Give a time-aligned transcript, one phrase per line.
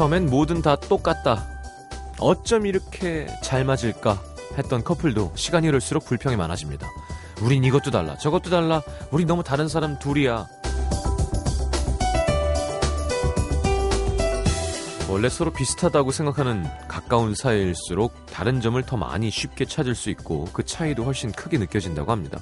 [0.00, 1.46] 처음엔 뭐든 다 똑같다.
[2.18, 4.18] 어쩜 이렇게 잘 맞을까
[4.56, 6.88] 했던 커플도 시간이 흐를수록 불평이 많아집니다.
[7.42, 8.80] 우린 이것도 달라, 저것도 달라,
[9.10, 10.46] 우리 너무 다른 사람 둘이야.
[15.10, 20.64] 원래 서로 비슷하다고 생각하는 가까운 사이일수록 다른 점을 더 많이 쉽게 찾을 수 있고 그
[20.64, 22.40] 차이도 훨씬 크게 느껴진다고 합니다.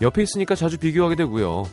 [0.00, 1.64] 옆에 있으니까 자주 비교하게 되고요.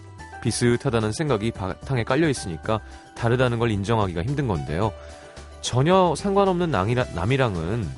[0.41, 2.79] 비슷하다는 생각이 바탕에 깔려 있으니까
[3.15, 4.93] 다르다는 걸 인정하기가 힘든 건데요.
[5.61, 7.89] 전혀 상관없는 남이랑, 남이랑 은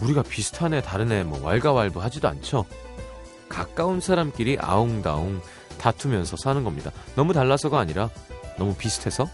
[0.00, 2.64] 우리가 비슷하네 다르네 뭐 왈가왈부 하지도 않죠.
[3.48, 5.40] 가까운 사람끼리 아웅다웅
[5.78, 6.90] 다투면서 사는 겁니다.
[7.16, 8.10] 너무 달라서가 아니라
[8.56, 9.28] 너무 비슷해서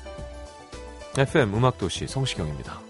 [1.17, 2.86] FM 음악도시 성시경입니다.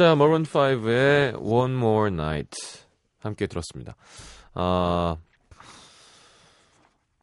[0.00, 2.58] 자, 머런 5의 One More Night
[3.18, 3.96] 함께 들었습니다.
[4.54, 5.18] 아,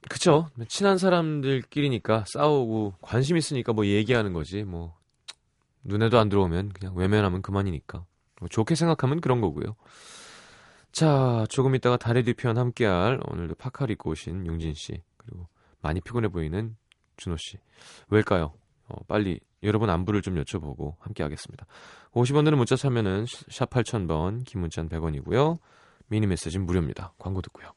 [0.08, 0.52] 그쵸.
[0.68, 4.62] 친한 사람들끼리니까 싸우고 관심 있으니까 뭐 얘기하는 거지.
[4.62, 4.96] 뭐
[5.82, 8.06] 눈에도 안 들어오면 그냥 외면하면 그만이니까.
[8.40, 9.76] 뭐 좋게 생각하면 그런 거고요.
[10.92, 13.56] 자, 조금 있다가 달의 뒤편 함께할 오늘도
[13.90, 15.48] 입고 오신 용진 씨 그리고
[15.82, 16.78] 많이 피곤해 보이는
[17.16, 17.58] 준호 씨.
[18.10, 18.54] 왜일까요?
[18.90, 21.66] 어, 빨리 여러분 안부를 좀 여쭤보고 함께 하겠습니다.
[22.12, 25.58] 50원들은 문자 참여는 샵 8000번, 긴 문자는 100원이고요.
[26.08, 27.14] 미니 메시지는 무료입니다.
[27.18, 27.74] 광고 듣고요.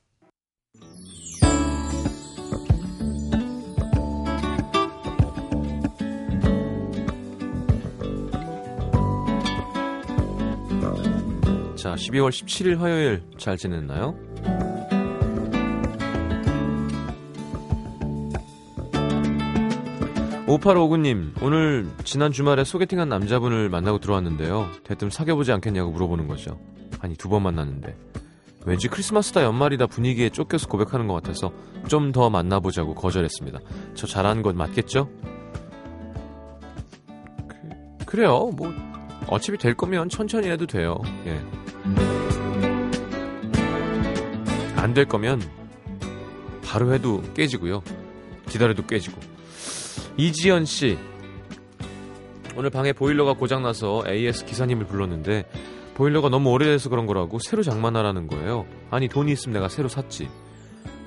[11.76, 14.14] 자, 12월 17일 화요일 잘 지냈나요?
[20.58, 24.68] 5859님, 오늘 지난 주말에 소개팅한 남자분을 만나고 들어왔는데요.
[24.82, 26.58] 대뜸 사귀어보지 않겠냐고 물어보는 거죠.
[26.98, 27.96] 아니, 두 번 만났는데.
[28.66, 31.52] 왠지 크리스마스다 연말이다 분위기에 쫓겨서 고백하는 것 같아서
[31.88, 33.60] 좀 더 만나보자고 거절했습니다.
[33.94, 35.08] 저 잘하는 건 맞겠죠?
[38.04, 38.74] 그, 래요 뭐,
[39.28, 40.98] 어차피 될 거면 천천히 해도 돼요.
[41.26, 41.40] 예.
[44.76, 45.40] 안 될 거면
[46.64, 47.82] 바로 해도 깨지고요.
[48.48, 49.29] 기다려도 깨지고.
[50.20, 50.98] 이지연 씨.
[52.54, 55.50] 오늘 방에 보일러가 고장나서 AS 기사님을 불렀는데
[55.94, 58.66] 보일러가 너무 오래돼서 그런 거라고 새로 장만하라는 거예요.
[58.90, 60.28] 아니 돈이 있으면 내가 새로 샀지.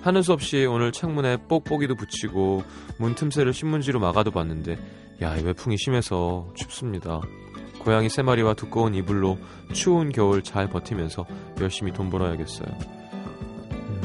[0.01, 2.63] 하는 수 없이 오늘 창문에 뽁뽁이도 붙이고
[2.97, 4.79] 문 틈새를 신문지로 막아도 봤는데
[5.21, 7.21] 야, 이 외풍이 심해서 춥습니다.
[7.83, 9.37] 고양이 세 마리와 두꺼운 이불로
[9.73, 11.27] 추운 겨울 잘 버티면서
[11.61, 12.67] 열심히 돈 벌어야겠어요.
[13.73, 14.01] 음,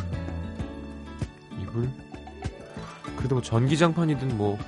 [1.62, 1.88] 이불?
[3.16, 4.58] 그래도 뭐 전기장판이든 뭐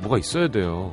[0.00, 0.92] 뭐가 있어야 돼요.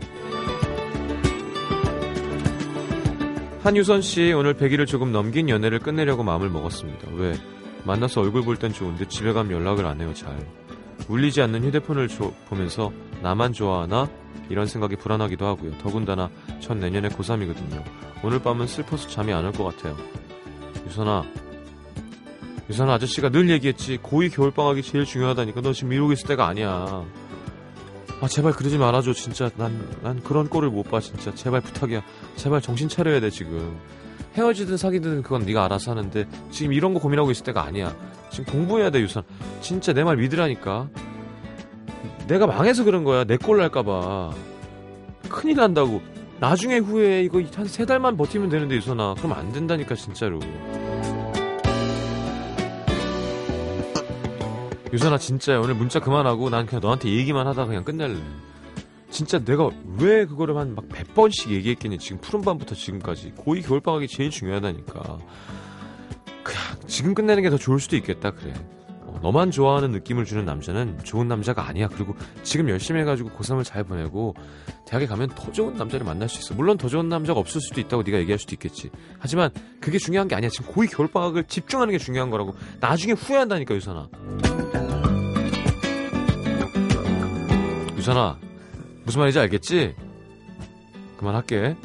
[3.64, 7.10] 한유선 씨 오늘 100일을 조금 넘긴 연애를 끝내려고 마음을 먹었습니다.
[7.16, 7.36] 왜?
[7.84, 10.38] 만나서 얼굴 볼 땐 좋은데 집에 가면 연락을 안 해요, 잘.
[11.08, 12.92] 울리지 않는 휴대폰을 조, 보면서
[13.22, 14.10] 나만 좋아하나?
[14.50, 15.72] 이런 생각이 불안하기도 하고요.
[15.80, 16.30] 더군다나
[16.60, 17.84] 전 내년에 고3이거든요.
[18.24, 19.96] 오늘 밤은 슬퍼서 잠이 안 올 것 같아요.
[20.86, 21.24] 유선아,
[22.70, 23.98] 유선아 아저씨가 늘 얘기했지.
[23.98, 25.62] 고2 겨울방학이 제일 중요하다니까.
[25.62, 27.04] 너 지금 이러고 있을 때가 아니야.
[28.20, 29.50] 아 제발 그러지 말아줘 진짜.
[29.58, 31.34] 난 난 그런 꼴을 못 봐 진짜.
[31.36, 32.02] 제발 부탁이야.
[32.36, 33.78] 제발 정신 차려야 돼 지금.
[34.36, 37.96] 헤어지든 사귀든 그건 네가 알아서 하는데 지금 이런 거 고민하고 있을 때가 아니야.
[38.30, 39.24] 지금 공부해야 돼 유선
[39.62, 40.90] 진짜 내 말 믿으라니까.
[42.28, 43.24] 내가 망해서 그런 거야.
[43.24, 44.32] 내 꼴 날까봐.
[45.30, 46.02] 큰일 난다고.
[46.40, 49.16] 나중에 후에 이거 한 세 달만 버티면 되는데 유선아.
[49.18, 50.40] 그럼 안 된다니까 진짜로
[54.94, 58.18] 유선아 진짜 오늘 문자 그만하고 난 그냥 너한테 얘기만 하다 그냥 끝낼래.
[59.10, 59.70] 진짜 내가
[60.00, 61.98] 왜 그거를 한 막 100번씩 얘기했겠니?
[61.98, 63.34] 지금 푸른밤부터 지금까지.
[63.38, 65.18] 고2 겨울방학이 제일 중요하다니까.
[66.44, 68.54] 그냥 지금 끝내는 게 더 좋을 수도 있겠다 그래.
[68.54, 68.87] 어,
[69.22, 71.88] 너만 좋아하는 느낌을 주는 남자는 좋은 남자가 아니야.
[71.88, 74.36] 그리고 지금 열심히 해가지고 고3을 잘 보내고
[74.86, 76.54] 대학에 가면 더 좋은 남자를 만날 수 있어.
[76.56, 78.90] 물론 더 좋은 남자가 없을 수도 있다고 네가 얘기할 수도 있겠지.
[79.20, 79.50] 하지만
[79.80, 80.50] 그게 중요한 게 아니야.
[80.50, 82.56] 지금 고2 겨울방학을 집중하는 게 중요한 거라고.
[82.80, 84.10] 나중에 후회한다니까 유선아.
[87.98, 88.40] 유선아
[89.04, 89.96] 무슨 말인지 알겠지?
[91.18, 91.76] 그만할게.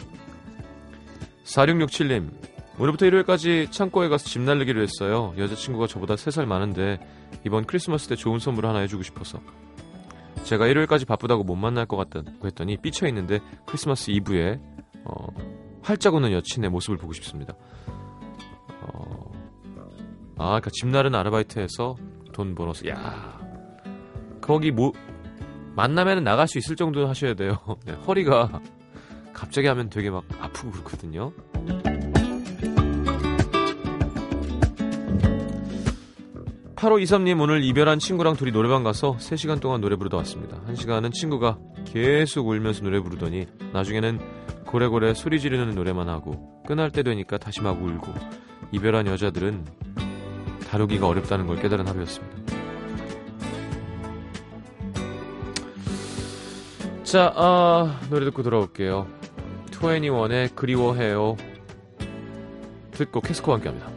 [1.45, 2.31] 4667님
[2.79, 5.35] 오늘부터 일요일까지 창고에 가서 집 날리기로 했어요.
[5.37, 6.99] 여자친구가 저보다 3살 많은데
[7.45, 9.41] 이번 크리스마스 때 좋은 선물 하나 해주고 싶어서.
[10.45, 14.61] 제가 일요일까지 바쁘다고 못 만날 것 같다고 했더니 삐쳐 있는데 크리스마스 이브에
[15.05, 15.27] 어,
[15.83, 17.55] 활짝 웃는 여친의 모습을 보고 싶습니다.
[18.81, 19.31] 어,
[20.37, 21.97] 아, 그러니까 집 나른 아르바이트해서
[22.33, 23.41] 돈 벌어서 야
[24.41, 24.93] 거기 뭐
[25.75, 27.59] 만나면 나갈 수 있을 정도 하셔야 돼요.
[27.87, 28.61] 네, 허리가
[29.33, 31.33] 갑자기 하면 되게 막 아프고 그렇거든요.
[36.83, 40.61] 8523님 오늘 이별한 친구랑 둘이 노래방 가서 3시간 동안 노래 부르다 왔습니다.
[40.67, 44.19] 1시간은 친구가 계속 울면서 노래 부르더니 나중에는
[44.67, 48.13] 고래고래 소리 지르는 노래만 하고 끝날 때 되니까 다시 막 울고
[48.73, 49.65] 이별한 여자들은
[50.69, 52.37] 다루기가 어렵다는 걸 깨달은 하루였습니다.
[57.05, 59.07] 자, 아, 노래 듣고 돌아올게요.
[59.71, 61.37] 21의 그리워해요.
[62.91, 63.92] 듣고 캐스코와 함께 합니다.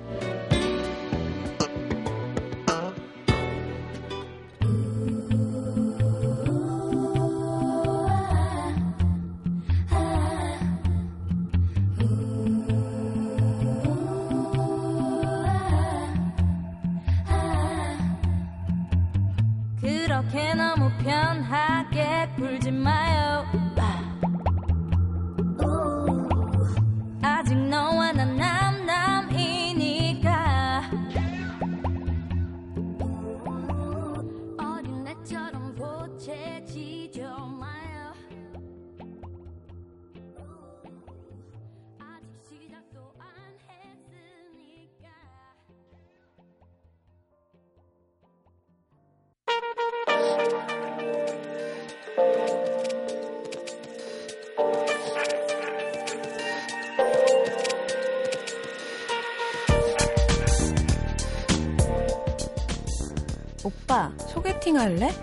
[64.65, 65.13] 소개팅 할래?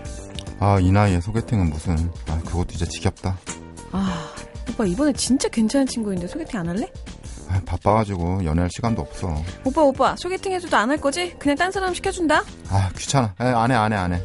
[0.59, 1.97] 아, 이 나이에 소개팅은 무슨.
[2.29, 3.37] 아, 그것도 이제 지겹다.
[3.91, 4.33] 아
[4.69, 6.89] 오빠 이번에 진짜 괜찮은 친구인데 소개팅 안 할래?
[7.49, 9.35] 아, 바빠가지고 연애할 시간도 없어.
[9.65, 11.33] 오빠 오빠 소개팅 해줘도 안 할 거지?
[11.37, 13.35] 그냥 딴 사람 시켜준다 아, 귀찮아.
[13.41, 14.21] 에, 안 해, 안 해, 안 해.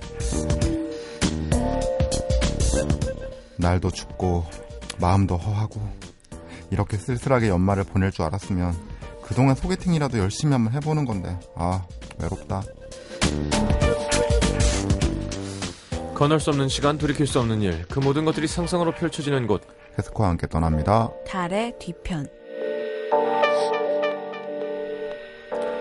[3.57, 4.45] 날도 춥고,
[5.01, 5.81] 마음도 허하고,
[6.71, 8.73] 이렇게 쓸쓸하게 연말을 보낼 줄 알았으면,
[9.25, 11.85] 그동안 소개팅이라도 열심히 한번 해보는 건데, 아,
[12.21, 12.63] 외롭다.
[16.19, 19.63] 건널 수 없는 시간, 돌이킬 수 없는 일, 그 모든 것들이 상상으로 펼쳐지는 곳.
[19.97, 21.11] 캐스코와 함께 떠납니다.
[21.27, 22.27] 달의 뒤편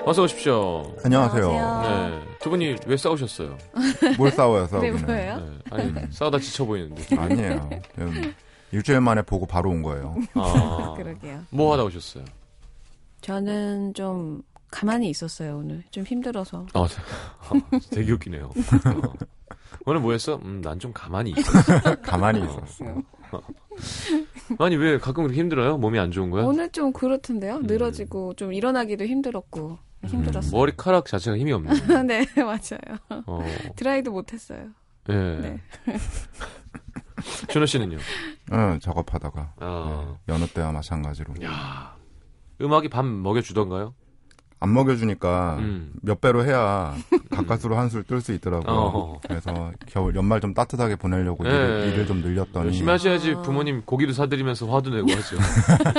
[0.06, 0.96] 어서 오십시오.
[1.04, 1.50] 안녕하세요.
[1.50, 2.10] 안녕하세요.
[2.10, 3.58] 네, 두 분이 왜 싸우셨어요?
[4.18, 5.06] 뭘 싸워요, 네 싸우기는.
[5.06, 5.38] 뭐예요?
[5.38, 7.16] 네, 아니, 싸우다 지쳐 보이는데.
[7.18, 7.70] 아니에요.
[8.00, 8.34] 음,
[8.72, 10.16] 일주일 만에 보고 바로 온 거예요.
[10.36, 12.24] 아, 그러게요 뭐 하다 오셨어요?
[13.22, 18.46] 저는 좀 가만히 있었어요 오늘 좀 힘들어서 아, 되- 되게 웃기네요.
[18.46, 19.14] 어.
[19.86, 20.36] 오늘 뭐 했어?
[20.44, 21.52] 음, 난 좀 가만히 있어.
[22.04, 22.86] 가만히 있었어.
[24.60, 25.78] 아니, 왜 가끔 그렇게 힘들어요?
[25.78, 26.44] 몸이 안 좋은 거야?
[26.46, 31.72] 오늘 좀 그렇던데요 늘어지고 좀 일어나기도 힘들었고 힘들었어요 머리카락 자체가 힘이 없네.
[32.08, 33.44] 네 맞아요 어,
[33.76, 34.70] 드라이도 못했어요
[35.10, 35.14] 예.
[35.14, 35.60] 네.
[37.50, 37.98] 준호 씨는요?
[38.54, 39.54] 응, 작업하다가.
[39.60, 41.34] 아, 네, 여느 때와 마찬가지로.
[41.44, 41.96] 야,
[42.62, 43.94] 음악이 밥 먹여주던가요?
[44.60, 45.92] 안 먹여주니까 음.
[46.02, 46.96] 몇 배로 해야
[47.30, 48.76] 가까스로 한술 뜰 수 있더라고요.
[48.76, 49.20] 어.
[49.28, 51.50] 그래서 겨울 연말 좀 따뜻하게 보내려고 예.
[51.50, 53.42] 일을, 일을 좀 늘렸더니 열심히 하셔야지 아.
[53.44, 55.38] 부모님 고기도 사드리면서 화도 내고 하죠.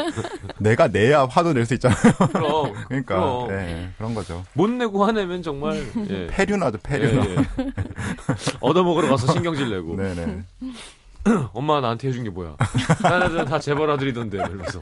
[0.59, 1.99] 내가 내야 화도 낼 수 있잖아요.
[2.33, 3.51] 그럼 그러니까 그럼.
[3.53, 4.43] 예, 그런 거죠.
[4.55, 6.27] 못 내고 화내면 정말 예.
[6.27, 7.25] 폐륜하죠 예, 폐륜.
[7.25, 7.37] 예.
[8.61, 10.43] 얻어먹으러 가서 신경질 내고 네네.
[11.53, 12.57] 엄마 나한테 해준 게 뭐야?
[13.03, 14.81] 다른 애들은 다 재벌 아들이던데 이러면서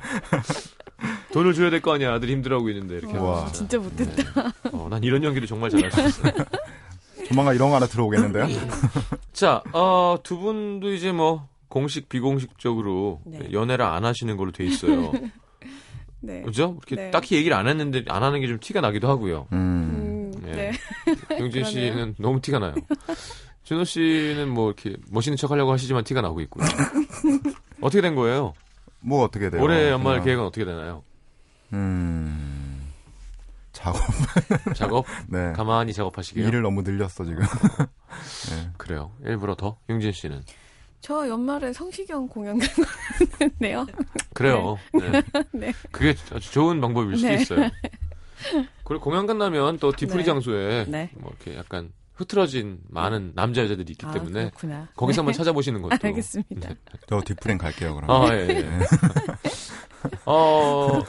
[1.36, 3.38] 돈을 줘야 될 거 아니야 아들이 힘들어하고 있는데 이렇게 우와.
[3.40, 6.32] 하면서 진짜 못했다 어, 난 이런 연기를 정말 잘할 수 있어요.
[7.28, 8.46] 조만간 이런 거 하나 들어오겠는데요?
[9.34, 13.48] 자, 어, 두 분도 이제 뭐 공식 비공식적으로 네.
[13.52, 15.12] 연애를 안 하시는 걸로 돼 있어요.
[16.20, 16.78] 네 그죠?
[16.78, 17.10] 이렇게 네.
[17.10, 19.46] 딱히 얘기를 안 했는데 안 하는 게 좀 티가 나기도 하고요.
[19.52, 20.32] 음.
[20.36, 20.70] 음, 네.
[20.70, 20.72] 네.
[21.38, 21.64] 용진.
[21.64, 22.74] 씨는 너무 티가 나요.
[23.64, 26.66] 준호 씨는 뭐 이렇게 멋있는 척 하려고 하시지만 티가 나고 있고요.
[27.82, 28.54] 어떻게 된 거예요?
[29.00, 29.62] 뭐 어떻게 돼요?
[29.62, 31.02] 올해 연말 그냥, 계획은 어떻게 되나요?
[31.76, 32.92] 음.
[33.72, 34.00] 작업.
[34.74, 35.52] 작업 네.
[35.52, 36.46] 가만히 작업하시게요.
[36.48, 37.38] 일을 너무 늘렸어 지금.
[38.50, 38.70] 네.
[38.78, 39.12] 그래요.
[39.24, 40.42] 일부러 더 용진 씨는
[41.00, 43.86] 저 연말에 성시경 공연 갔는데요.
[44.34, 44.78] 그래요.
[44.94, 45.22] 네.
[45.52, 45.72] 네.
[45.92, 47.34] 그게 아주 좋은 방법일 수도 네.
[47.42, 47.70] 있어요.
[48.84, 50.24] 그리고 공연 끝나면 또 뒤풀이 네.
[50.24, 51.10] 장소에 네.
[51.14, 54.88] 뭐 이렇게 약간 흐트러진 많은 남자 여자들이 있기 아, 때문에 그렇구나.
[54.96, 55.36] 거기서 한번 네.
[55.36, 56.68] 찾아보시는 것도 알겠습니다.
[56.70, 56.76] 네.
[57.08, 58.10] 저 디프랭 갈게요 그럼.
[58.10, 58.66] 아, 예, 예.
[60.24, 61.02] 어,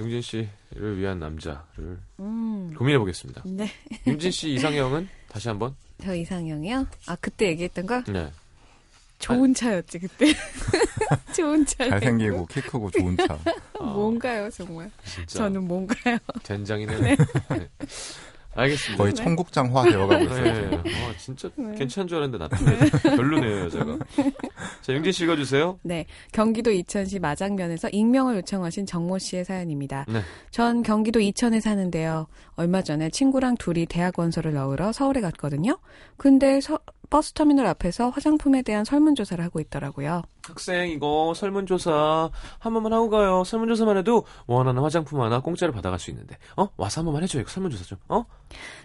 [0.00, 2.74] 용진 씨를 위한 남자를 음.
[2.76, 3.42] 고민해 보겠습니다.
[3.44, 3.70] 네.
[4.06, 5.76] 용진 씨 이상형은 다시 한번?
[6.02, 6.86] 저 이상형이요?
[7.06, 8.02] 아, 그때 얘기했던 거?
[8.04, 8.30] 네.
[9.18, 10.32] 좋은 차였지, 그때.
[11.36, 11.86] 좋은 차.
[11.90, 13.38] 잘생기고 키 크고 좋은 차.
[13.78, 14.90] 아, 뭔가요, 정말?
[15.04, 16.16] 진짜 저는 뭔가요?
[16.42, 16.98] 젠장이네요.
[17.00, 17.16] 네.
[18.60, 19.02] 알겠습니다.
[19.02, 20.42] 거의 청국장화 되어가고 있어요.
[20.70, 20.76] 네.
[20.76, 21.74] 어, 진짜 네.
[21.76, 22.78] 괜찮은 줄 알았는데 나타나요.
[23.16, 23.98] 별로네요, 여자가.
[24.82, 25.78] 자, 용진 씨 읽어주세요.
[25.82, 26.06] 네.
[26.32, 30.04] 경기도 이천시 마장면에서 익명을 요청하신 정모 씨의 사연입니다.
[30.08, 30.20] 네.
[30.50, 32.26] 전 경기도 이천에 사는데요.
[32.56, 35.78] 얼마 전에 친구랑 둘이 대학 원서를 넣으러 서울에 갔거든요.
[36.16, 36.78] 근데 서-
[37.10, 40.22] 버스터미널 앞에서 화장품에 대한 설문조사를 하고 있더라고요.
[40.44, 43.42] 학생 이거 설문조사 한 번만 하고 가요.
[43.44, 46.36] 설문조사만 해도 원하는 화장품 하나 공짜로 받아갈 수 있는데.
[46.56, 46.68] 어?
[46.76, 47.42] 와서 한 번만 해줘요.
[47.42, 47.98] 이거 설문조사 좀.
[48.08, 48.24] 어?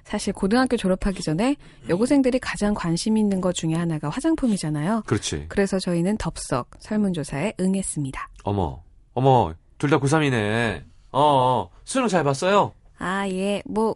[0.03, 1.55] 사실 고등학교 졸업하기 전에
[1.87, 5.03] 여고생들이 가장 관심 있는 것 중에 하나가 화장품이잖아요.
[5.05, 5.45] 그렇지.
[5.49, 8.29] 그래서 저희는 덥석 설문조사에 응했습니다.
[8.43, 8.81] 어머.
[9.13, 9.53] 어머.
[9.77, 10.83] 둘 다 고3이네.
[11.11, 11.69] 어, 어.
[11.83, 12.73] 수능 잘 봤어요?
[12.97, 13.61] 아, 예.
[13.65, 13.93] 뭐,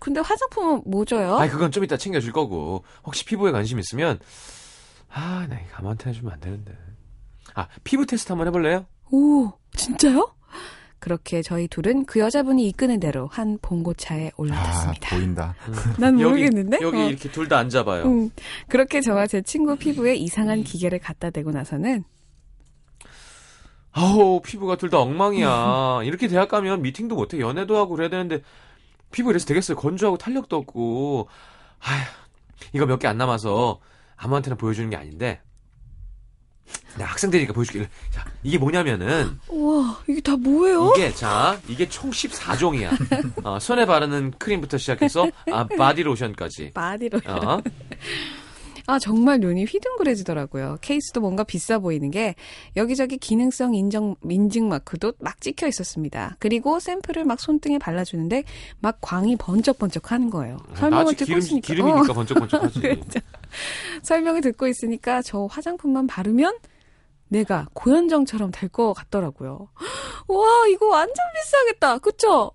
[0.00, 1.36] 근데 화장품은 뭐 줘요?
[1.38, 2.84] 아이, 그건 좀 이따 챙겨줄 거고.
[3.04, 4.18] 혹시 피부에 관심 있으면,
[5.10, 6.76] 아, 나 이거 가만히 해주면 안 되는데.
[7.54, 8.86] 아, 피부 테스트 한번 해볼래요?
[9.10, 10.34] 오, 진짜요?
[11.00, 15.16] 그렇게 저희 둘은 그 여자분이 이끄는 대로 한 봉고차에 아 올라탔습니다.
[15.16, 15.54] 보인다.
[15.98, 16.78] 난 모르겠는데?
[16.82, 17.08] 여기, 여기 어.
[17.08, 18.02] 이렇게 둘 다 앉아봐요.
[18.04, 18.30] 음,
[18.68, 22.02] 그렇게 저와 제 친구 피부에 이상한 기계를 갖다 대고 나서는
[23.92, 26.00] 아우, 피부가 둘 다 엉망이야.
[26.04, 27.38] 이렇게 대학 가면 미팅도 못해.
[27.40, 28.42] 연애도 하고 그래야 되는데,
[29.10, 29.76] 피부 이래서 되겠어요.
[29.76, 31.28] 건조하고 탄력도 없고.
[31.80, 32.04] 아휴,
[32.72, 33.80] 이거 몇 개 안 남아서
[34.16, 35.40] 아무한테나 보여주는 게 아닌데,
[36.96, 37.88] 내가 학생들이니까 보여줄게.
[38.10, 40.92] 자, 이게 뭐냐면은, 우와 이게 다 뭐예요?
[40.96, 43.46] 이게, 자, 이게 총 14종이야.
[43.46, 46.72] 어, 손에 바르는 크림부터 시작해서, 아, 바디로션까지.
[46.74, 47.60] 바디로 어,
[48.90, 50.78] 아 정말 눈이 휘둥그레지더라고요.
[50.80, 52.34] 케이스도 뭔가 비싸 보이는 게
[52.74, 56.36] 여기저기 기능성 인정 인증 마크도 막 찍혀 있었습니다.
[56.38, 58.44] 그리고 샘플을 막 손등에 발라주는데
[58.80, 60.56] 막 광이 번쩍번쩍 하는 거예요.
[60.74, 62.80] 설명을 아직 듣고 기름, 있으니까 기름이니까 어, 번쩍번쩍 하지.
[62.80, 63.20] 그렇죠.
[64.04, 66.56] 설명을 듣고 있으니까 저 화장품만 바르면
[67.28, 69.68] 내가 고현정처럼 될 것 같더라고요.
[70.28, 71.98] 와 이거 완전 비싸겠다.
[71.98, 72.52] 그쵸?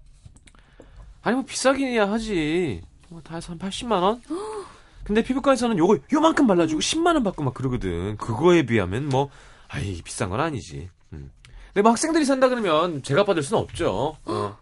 [1.21, 2.81] 아니 뭐 비싸긴이야 하지.
[3.09, 4.19] 뭐 다 해서 한 80만 원?
[5.03, 8.17] 근데 피부과에서는 요거 요만큼 발라주고 10만 원 받고 막 그러거든.
[8.17, 9.29] 그거에 비하면 뭐
[9.67, 10.89] 아이 비싼 건 아니지.
[11.13, 11.31] 음.
[11.67, 14.17] 근데 뭐 학생들이 산다 그러면 제가 받을 수는 없죠.
[14.25, 14.57] 어.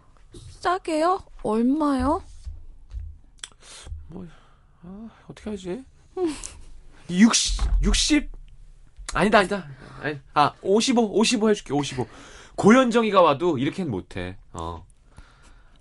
[0.60, 1.22] 싸게요?
[1.42, 2.22] 얼마요?
[5.28, 5.84] 어떻게 하지?
[7.10, 8.30] 60 60
[9.14, 9.66] 아니다 아니다.
[10.00, 12.06] 아니, 아 55, 55 해줄게 55.
[12.56, 14.36] 고현정이가 와도 이렇게는 못해.
[14.52, 14.86] 어.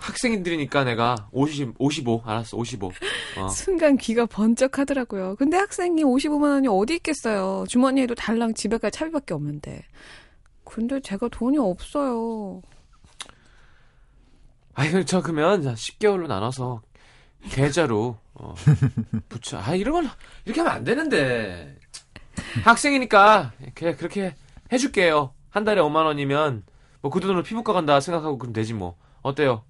[0.01, 2.91] 학생들이니까 내가 50, 55 알았어 55.
[3.37, 3.47] 어.
[3.49, 5.35] 순간 귀가 번쩍하더라고요.
[5.37, 7.65] 근데 학생이 55만 원이 어디 있겠어요.
[7.67, 9.83] 주머니에도 달랑 집에 갈 차비밖에 없는데.
[10.63, 12.61] 근데 제가 돈이 없어요.
[14.73, 16.81] 아이, 저 그러면 10개월로 나눠서
[17.49, 18.55] 계좌로 어,
[19.29, 19.59] 붙여.
[19.59, 20.09] 아, 이런 건
[20.45, 21.77] 이렇게 하면 안 되는데.
[22.63, 24.35] 학생이니까 그냥 그렇게
[24.71, 25.33] 해줄게요.
[25.49, 26.63] 한 달에 5만 원이면
[27.01, 28.95] 뭐 그 돈으로 피부과 간다 생각하고 그럼 되지 뭐.
[29.21, 29.63] 어때요?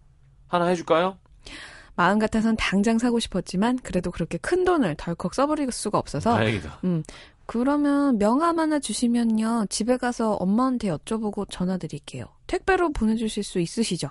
[0.51, 1.17] 하나 해줄까요?
[1.95, 6.81] 마음 같아선 당장 사고 싶었지만 그래도 그렇게 큰 돈을 덜컥 써버릴 수가 없어서 다행이다.
[7.45, 9.65] 그러면 명함 하나 주시면요.
[9.69, 12.25] 집에 가서 엄마한테 여쭤보고 전화 드릴게요.
[12.47, 14.09] 택배로 보내주실 수 있으시죠?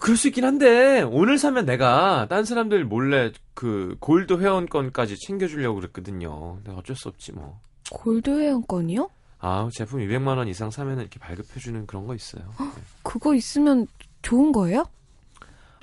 [0.00, 6.56] 그럴 수 있긴 한데 오늘 사면 내가 딴 사람들 몰래 그 골드 회원권까지 챙겨주려고 그랬거든요.
[6.56, 7.60] 근데 어쩔 수 없지 뭐.
[7.90, 9.08] 골드 회원권이요?
[9.46, 12.44] 아 제품 200만 원 이상 사면 이렇게 발급해주는 그런 거 있어요.
[12.58, 12.66] 네.
[13.02, 13.86] 그거 있으면
[14.22, 14.86] 좋은 거예요?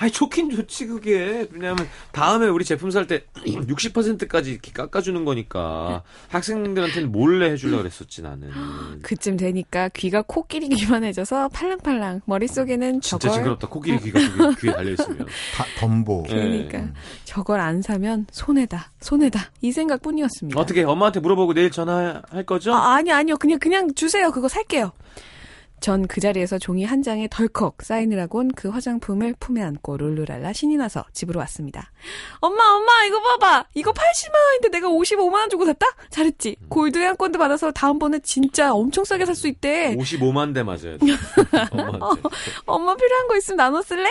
[0.01, 7.12] 아니 좋긴 좋지 그게 왜냐하면 다음에 우리 제품 살 때 60%까지 이렇게 깎아주는 거니까 학생들한테는
[7.12, 8.50] 몰래 해주려고 그랬었지 나는
[9.03, 14.20] 그쯤 되니까 귀가 코끼리기만 해져서 팔랑팔랑 머릿속에는 진짜 저걸 징그럽다 코끼리 귀가
[14.60, 16.25] 귀에 달려있으면 다, 덤보.
[16.29, 16.36] 네.
[16.67, 16.93] 그러니까
[17.25, 20.60] 저걸 안 사면 손해다 손해다 이 생각뿐이었습니다.
[20.60, 22.74] 어떻게 엄마한테 물어보고 내일 전화할 거죠?
[22.74, 24.93] 아, 아니 아니요 그냥 그냥 주세요 그거 살게요.
[25.82, 30.78] 전 그 자리에서 종이 한 장에 덜컥 사인을 하곤 그 화장품을 품에 안고 룰루랄라 신이
[30.78, 31.92] 나서 집으로 왔습니다.
[32.40, 33.66] 엄마, 엄마, 이거 봐봐.
[33.74, 35.86] 이거 80만원인데 내가 55만원 주고 샀다?
[36.10, 36.56] 잘했지.
[36.70, 39.96] 골드 회원권도 받아서 다음번에 진짜 엄청 싸게 살 수 있대.
[39.98, 41.00] 55만 대 맞아야 돼.
[41.72, 42.22] 엄마한테.
[42.66, 44.10] 엄마 필요한 거 있으면 나눠 쓸래?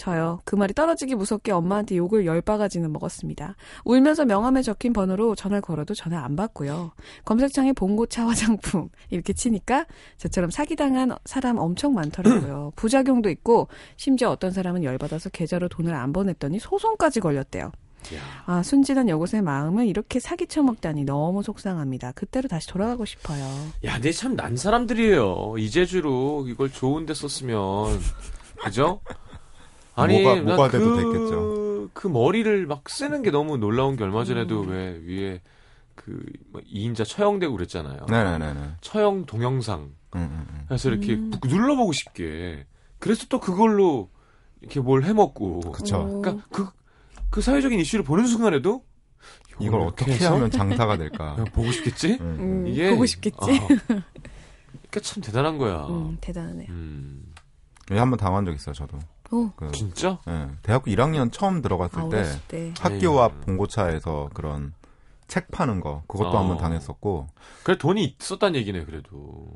[0.00, 0.40] 저요.
[0.46, 3.54] 그 말이 떨어지기 무섭게 엄마한테 욕을 열 바가지는 먹었습니다.
[3.84, 6.92] 울면서 명함에 적힌 번호로 전화를 걸어도 전화 안 받고요.
[7.26, 9.84] 검색창에 봉고차 화장품 이렇게 치니까
[10.16, 12.72] 저처럼 사기당한 사람 엄청 많더라고요.
[12.76, 17.66] 부작용도 있고 심지어 어떤 사람은 열받아서 계좌로 돈을 안 보냈더니 소송까지 걸렸대요.
[17.66, 18.42] 야.
[18.46, 22.12] 아, 순진한 여고생 마음을 이렇게 사기쳐 먹다니 너무 속상합니다.
[22.12, 23.44] 그때로 다시 돌아가고 싶어요.
[23.84, 25.56] 야, 근데 참난 사람들이에요.
[25.58, 28.00] 이재주로 이걸 좋은 데 썼으면
[28.64, 29.02] 그죠?
[30.02, 31.90] 아니, 뭐가- 난 뭐가 돼도 그, 됐겠죠.
[31.92, 34.24] 그 머리를 막 쓰는 게 너무 놀라운 게 얼마 음.
[34.24, 35.40] 전에도 왜 위에
[35.94, 36.22] 그
[36.72, 38.06] 2인자 처형되고 그랬잖아요.
[38.08, 38.60] 네네네네.
[38.80, 39.92] 처형 동영상.
[40.16, 40.64] 음, 음, 음.
[40.66, 41.30] 그래서 이렇게 음.
[41.44, 42.66] 눌러보고 싶게.
[42.98, 44.10] 그래서 또 그걸로
[44.60, 45.60] 이렇게 뭘 해먹고.
[45.72, 45.96] 그쵸.
[45.96, 46.66] 어, 그러니까 그,
[47.30, 48.82] 그 사회적인 이슈를 보는 순간에도
[49.60, 51.34] 이걸 어떻게 해서 하면 장사가 될까?
[51.34, 52.16] 그냥 보고 싶겠지?
[52.20, 53.36] 음, 음, 이게 보고 싶겠지.
[53.40, 55.84] 아, 그러니까 참 대단한 거야.
[55.86, 56.66] 음, 대단하네요.
[56.70, 57.32] 음.
[57.90, 57.98] 음.
[57.98, 58.98] 한번 당한 적 있어요, 저도.
[59.32, 60.18] 오, 그, 진짜?
[60.28, 62.74] 예, 대학교 1학년 처음 들어갔을 아, 때 때.
[62.78, 63.40] 학교 앞 에이.
[63.46, 64.72] 봉고차에서 그런
[65.28, 66.38] 책 파는 거 그것도 어.
[66.40, 67.28] 한번 당했었고
[67.62, 69.46] 그래 돈이 있었단 얘기네 그래도.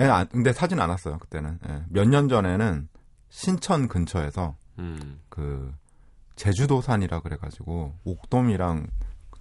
[0.00, 1.58] 예, 안- 근데 사진 안 왔어요 그때는
[1.88, 2.88] 몇년 전에는
[3.28, 5.20] 신천 근처에서 음.
[5.28, 5.72] 그
[6.36, 8.88] 제주도산이라 그래가지고 옥돔이랑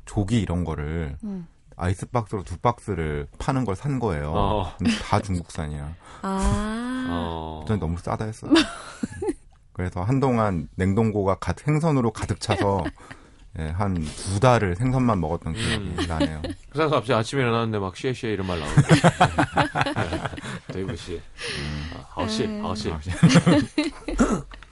[0.05, 1.47] 조기 이런 거를 음.
[1.77, 4.31] 아이스박스로 두 박스를 파는 걸 산 거예요.
[4.35, 4.73] 어.
[4.77, 5.95] 근데 다 중국산이야.
[6.23, 7.07] 아.
[7.09, 7.63] 어.
[7.67, 8.51] 저는 너무 싸다 했어요.
[9.79, 12.83] 그래서 한동안 냉동고가 가득, 생선으로 가득 차서
[13.59, 15.95] 예, 한 두 달을 생선만 먹었던 기억이 음.
[16.05, 16.41] 나네요.
[16.69, 18.73] 그래서 갑자기 아침에 일어났는데 막 谢谢 이런 말 나오고.
[20.73, 21.21] 对不起.
[21.95, 22.65] 아, 아우씨, 음.
[22.65, 22.91] 아우씨.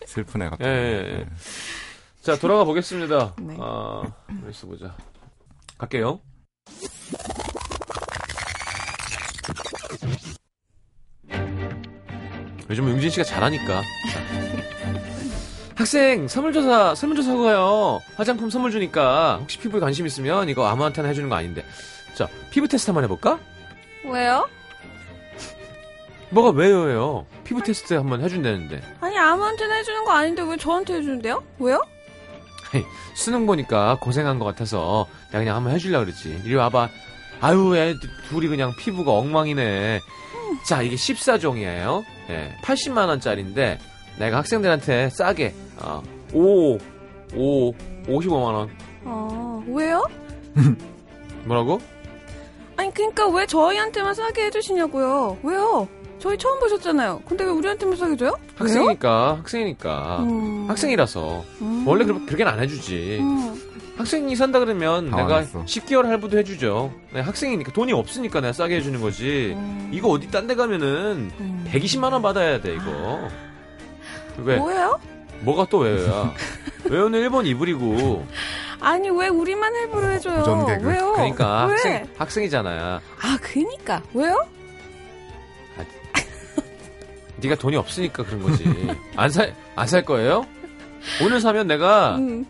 [0.05, 0.69] 슬프네 갑자기.
[0.69, 1.27] 예, 예, 예.
[2.21, 3.33] 자, 돌아가 보겠습니다.
[3.39, 3.55] 네.
[3.61, 4.03] 아,
[4.45, 4.93] 레스 보자.
[5.77, 6.19] 갈게요.
[12.69, 13.81] 요즘 융진 씨가 잘하니까.
[15.75, 18.01] 학생 설문조사 설문조사 하고요.
[18.15, 21.63] 화장품 선물 주니까 혹시 피부에 관심 있으면 이거 아무한테나 해주는 거 아닌데.
[22.15, 23.39] 자 피부 테스트 한번 해볼까?
[24.05, 24.49] 왜요?
[26.29, 27.25] 뭐가 왜요요?
[27.43, 28.81] 피부 테스트 한번 해준다는데.
[29.01, 31.43] 아니 아무한테나 해주는 거 아닌데 왜 저한테 해주는데요?
[31.59, 31.81] 왜요?
[33.15, 36.41] 수능 보니까 고생한 것 같아서 내가 그냥 한번 해주려고 그랬지.
[36.43, 36.89] 이리 와봐.
[37.39, 37.95] 아유, 애
[38.29, 40.01] 둘이 그냥 피부가 엉망이네.
[40.65, 42.03] 자, 이게 14종이에요.
[42.29, 43.79] 예, 80만 원짜리인데,
[44.19, 46.01] 내가 학생들한테 싸게, 어,
[46.33, 46.77] 5,
[47.35, 47.71] 5,
[48.07, 48.69] 55만원.
[49.05, 50.03] 아 왜요?
[51.45, 51.79] 뭐라고?
[52.75, 55.37] 아니 그러니까 왜 저희한테만 싸게 해주시냐고요?
[55.43, 55.87] 왜요?
[56.19, 57.21] 저희 처음 보셨잖아요.
[57.27, 58.29] 근데 왜 우리한테만 싸게 줘요?
[58.31, 58.39] 왜요?
[58.57, 60.17] 학생이니까, 학생이니까.
[60.21, 60.65] 음.
[60.67, 61.43] 학생이라서.
[61.61, 61.83] 음.
[61.87, 63.17] 원래 그렇, 그렇게 는 안 해주지.
[63.21, 63.61] 음.
[63.97, 65.65] 학생이 산다 그러면 내가 당황했어.
[65.65, 66.91] 10개월 할부도 해주죠.
[67.13, 69.53] 네, 학생이니까 돈이 없으니까 내가 싸게 해주는 거지.
[69.55, 69.89] 음.
[69.91, 71.67] 이거 어디 딴 데 가면은 음.
[71.71, 73.27] 120만 원 받아야 돼 이거.
[74.37, 74.57] 왜?
[74.57, 74.99] 뭐예요?
[75.41, 76.33] 뭐가 또 왜요야?
[76.85, 78.25] 왜요는 1번 이불이고.
[78.79, 80.65] 아니 왜 우리만 할부를 해줘요?
[80.83, 81.13] 왜요?
[81.13, 81.71] 그러니까 왜?
[81.73, 83.01] 학생 학생이잖아.
[83.21, 84.45] 아 그니까 왜요?
[87.37, 88.63] 네가 돈이 없으니까 그런 거지.
[89.15, 90.45] 안 살 안 살 거예요?
[91.23, 92.45] 오늘 사면 내가 음.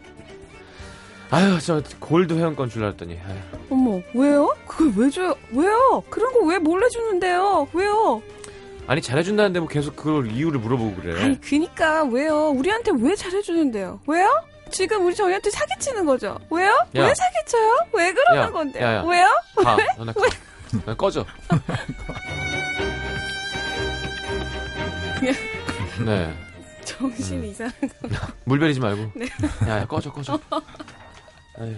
[1.30, 3.36] 아유 저 골드 회원권 줄라 했더니 아유,
[3.70, 4.56] 어머 왜요?
[4.66, 5.36] 그걸 왜 줘요?
[5.52, 6.02] 왜요?
[6.10, 7.68] 그런 거 왜 몰래 주는데요?
[7.74, 8.22] 왜요?
[8.88, 11.22] 아니 잘해준다는데 뭐 계속 그걸 이유를 물어보고 그래.
[11.22, 12.50] 아니 그니까 왜요?
[12.52, 14.00] 우리한테 왜 잘해주는데요?
[14.08, 14.30] 왜요?
[14.72, 16.38] 지금 우리 저희한테 사기치는 거죠?
[16.50, 16.70] 왜요?
[16.96, 17.06] 야.
[17.08, 17.78] 왜 사기쳐요?
[17.94, 18.86] 왜 그러는 야, 건데요?
[18.86, 19.02] 야, 야.
[19.04, 19.26] 왜요?
[19.58, 19.78] 가.
[19.98, 20.22] 너네 가.
[20.86, 21.26] 나 꺼져.
[26.06, 26.34] 네.
[26.86, 27.70] 정신 이상.
[28.46, 29.12] 물 베리지 말고.
[29.16, 29.26] 네.
[29.68, 30.40] 야, 야, 꺼져, 꺼져.
[31.58, 31.76] 아유.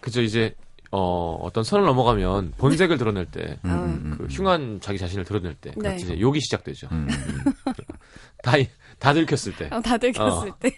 [0.00, 0.54] 그죠, 이제,
[0.90, 4.28] 어, 어떤 선을 넘어가면 본색을 드러낼 때, 음, 음, 음, 그 음.
[4.30, 5.96] 흉한 자기 자신을 드러낼 때, 네.
[5.96, 6.88] 이제 욕이 시작되죠.
[6.92, 7.52] 음, 음.
[8.42, 9.68] 다, 이- 다 들켰을 때.
[9.72, 10.56] 어, 다 들 켰을 어.
[10.58, 10.70] 때.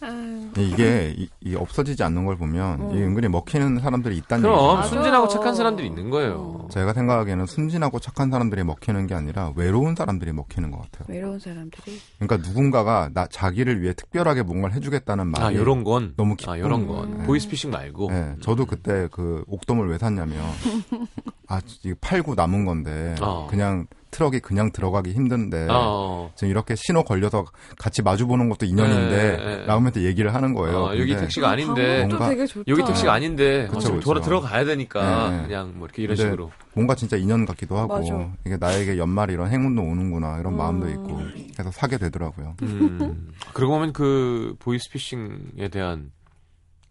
[0.00, 2.96] 아유, 이게 이, 이 없어지지 않는 걸 보면 음.
[2.96, 4.76] 이 은근히 먹히는 사람들이 있다는 그럼, 얘기죠.
[4.76, 4.88] 맞아.
[4.88, 6.34] 순진하고 착한 사람들이 있는 거예요.
[6.34, 6.68] 어.
[6.70, 11.06] 제가 생각하기에는 순진하고 착한 사람들이 먹히는 게 아니라 외로운 사람들이 먹히는 것 같아요.
[11.08, 11.98] 외로운 사람들이.
[12.18, 16.14] 그러니까 누군가가 나 자기를 위해 특별하게 뭔가를 해주겠다는 말이 아, 요런 건.
[16.16, 17.02] 너무 기쁜 아, 요런 거예요.
[17.02, 17.12] 건.
[17.20, 17.26] 음.
[17.26, 18.10] 보이스피싱 말고.
[18.10, 20.38] 네, 저도 그때 그 옥돔을 왜 샀냐면
[21.48, 23.46] 아 이거 팔고 남은 건데 어.
[23.50, 26.32] 그냥 트럭이 그냥 들어가기 힘든데 어.
[26.34, 27.44] 지금 이렇게 신호 걸려서
[27.78, 29.66] 같이 마주 보는 것도 인연인데 네, 네, 네.
[29.66, 30.84] 라면서 얘기를 하는 거예요.
[30.84, 32.64] 어, 여기 택시가 아닌데 뭔가- 되게 좋다.
[32.68, 34.04] 여기 택시가 아닌데 어, 그쵸, 좀 그쵸.
[34.10, 35.42] 돌아 들어가야 되니까 네.
[35.42, 38.30] 그냥 뭐 이렇게 이런 식으로 뭔가 진짜 인연 같기도 하고 맞아.
[38.46, 40.90] 이게 나에게 연말에 이런 행운도 오는구나 이런 마음도 음.
[40.92, 41.20] 있고
[41.58, 42.56] 해서 사게 되더라고요.
[42.62, 43.32] 음.
[43.52, 46.12] 그러고 보면 그 보이스피싱에 대한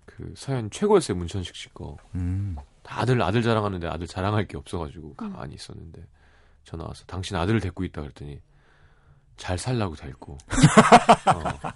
[0.05, 1.97] 그 사연 최고였어요 문천식 씨 거.
[2.15, 2.55] 음.
[2.89, 6.01] 아들 아들 자랑하는데 아들 자랑할 게 없어가지고 가만히 있었는데
[6.67, 8.41] 전화 와서 당신 아들을 데리고 있다 그랬더니
[9.37, 10.37] 잘 살라고 데리고.
[11.33, 11.71] 어.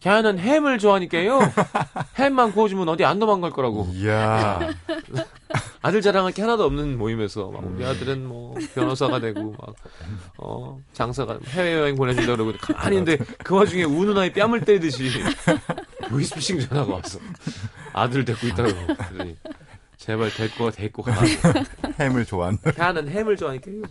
[0.00, 1.40] 걔는 햄을 좋아하니까요.
[2.16, 3.86] 햄만 구워주면 어디 안 도망갈 거라고.
[3.92, 4.58] 이야.
[5.82, 9.74] 아들 자랑할 게 하나도 없는 모임에서 막 우리 아들은 뭐 변호사가 되고 막
[10.38, 15.10] 어 장사가 해외 여행 보내준다 그러고 가만히 있는데 그 와중에 우는 아이 뺨을 때리듯이
[16.08, 17.18] 보이스피싱 전화가 왔어.
[17.92, 18.68] 아들 데리고 있다고.
[18.86, 19.36] 그러더니
[20.02, 21.12] 제발 데리고 와, 데리고 가.
[22.00, 22.72] 햄을 좋아한다.
[22.72, 23.82] 걔는 햄을 좋아하니까요.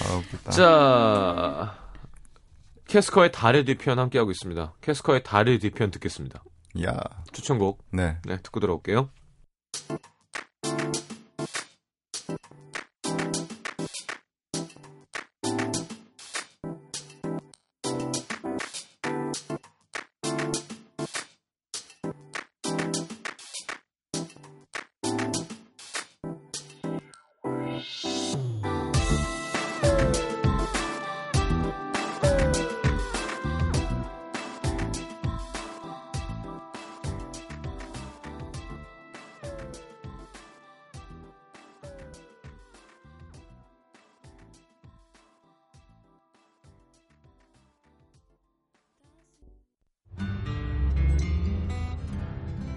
[0.00, 0.50] 아, 웃기다.
[0.52, 1.78] 자
[2.86, 4.72] 캐스커의 달의 뒤편 함께하고 있습니다.
[4.80, 6.42] 캐스커의 달의 뒤편 듣겠습니다.
[6.76, 6.94] 이야.
[7.32, 8.16] 추천곡 네.
[8.24, 9.10] 네 듣고 들어올게요.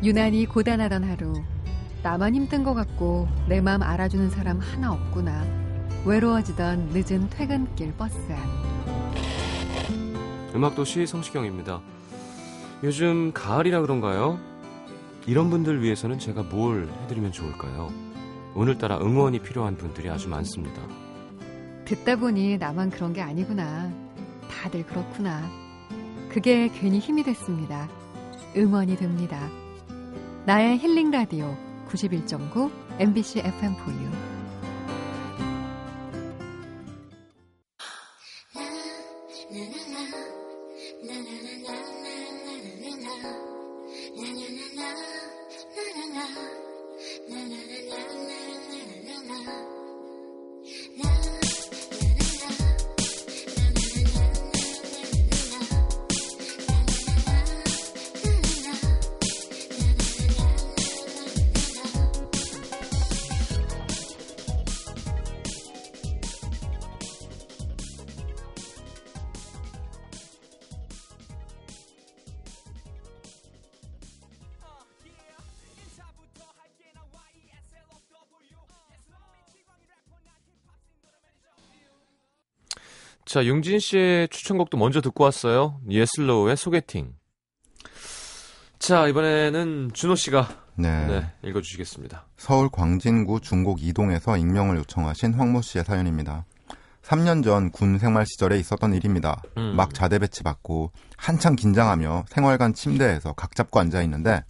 [0.08, 1.34] 유난히 고단하던 하루.
[2.02, 5.46] 나만 힘든 것 같고 내 마음 알아주는 사람 하나 없구나.
[6.06, 8.40] 외로워지던 늦은 퇴근길 버스 안.
[10.56, 11.82] 음악도시 성시경입니다.
[12.86, 14.40] 요즘 가을이라 그런가요?
[15.26, 17.92] 이런 분들 위해서는 제가 뭘 해드리면 좋을까요?
[18.56, 20.82] 오늘따라 응원이 필요한 분들이 아주 많습니다.
[21.84, 23.92] 듣다 보니 나만 그런 게 아니구나.
[24.50, 25.44] 다들 그렇구나.
[26.30, 27.90] 그게 괜히 힘이 됐습니다.
[28.56, 29.50] 응원이 됩니다.
[30.48, 31.58] 나의 힐링 라디오
[31.90, 34.38] 91.9 MBC FM4U.
[83.28, 85.82] 자, 융진 씨의 추천곡도 먼저 듣고 왔어요.
[85.90, 87.14] 예슬로우의 소개팅.
[88.80, 91.08] 자, 이번에는 준호 씨가 네.
[91.08, 92.26] 네, 읽어주시겠습니다.
[92.38, 96.46] 서울 광진구 중곡 이동에서 익명을 요청하신 황모 씨의 사연입니다.
[97.04, 99.42] 3년 전 군 생활 시절에 있었던 일입니다.
[99.58, 99.76] 음.
[99.76, 104.44] 막 자대 배치 받고 한창 긴장하며 생활관 침대에서 각 잡고 앉아 있는데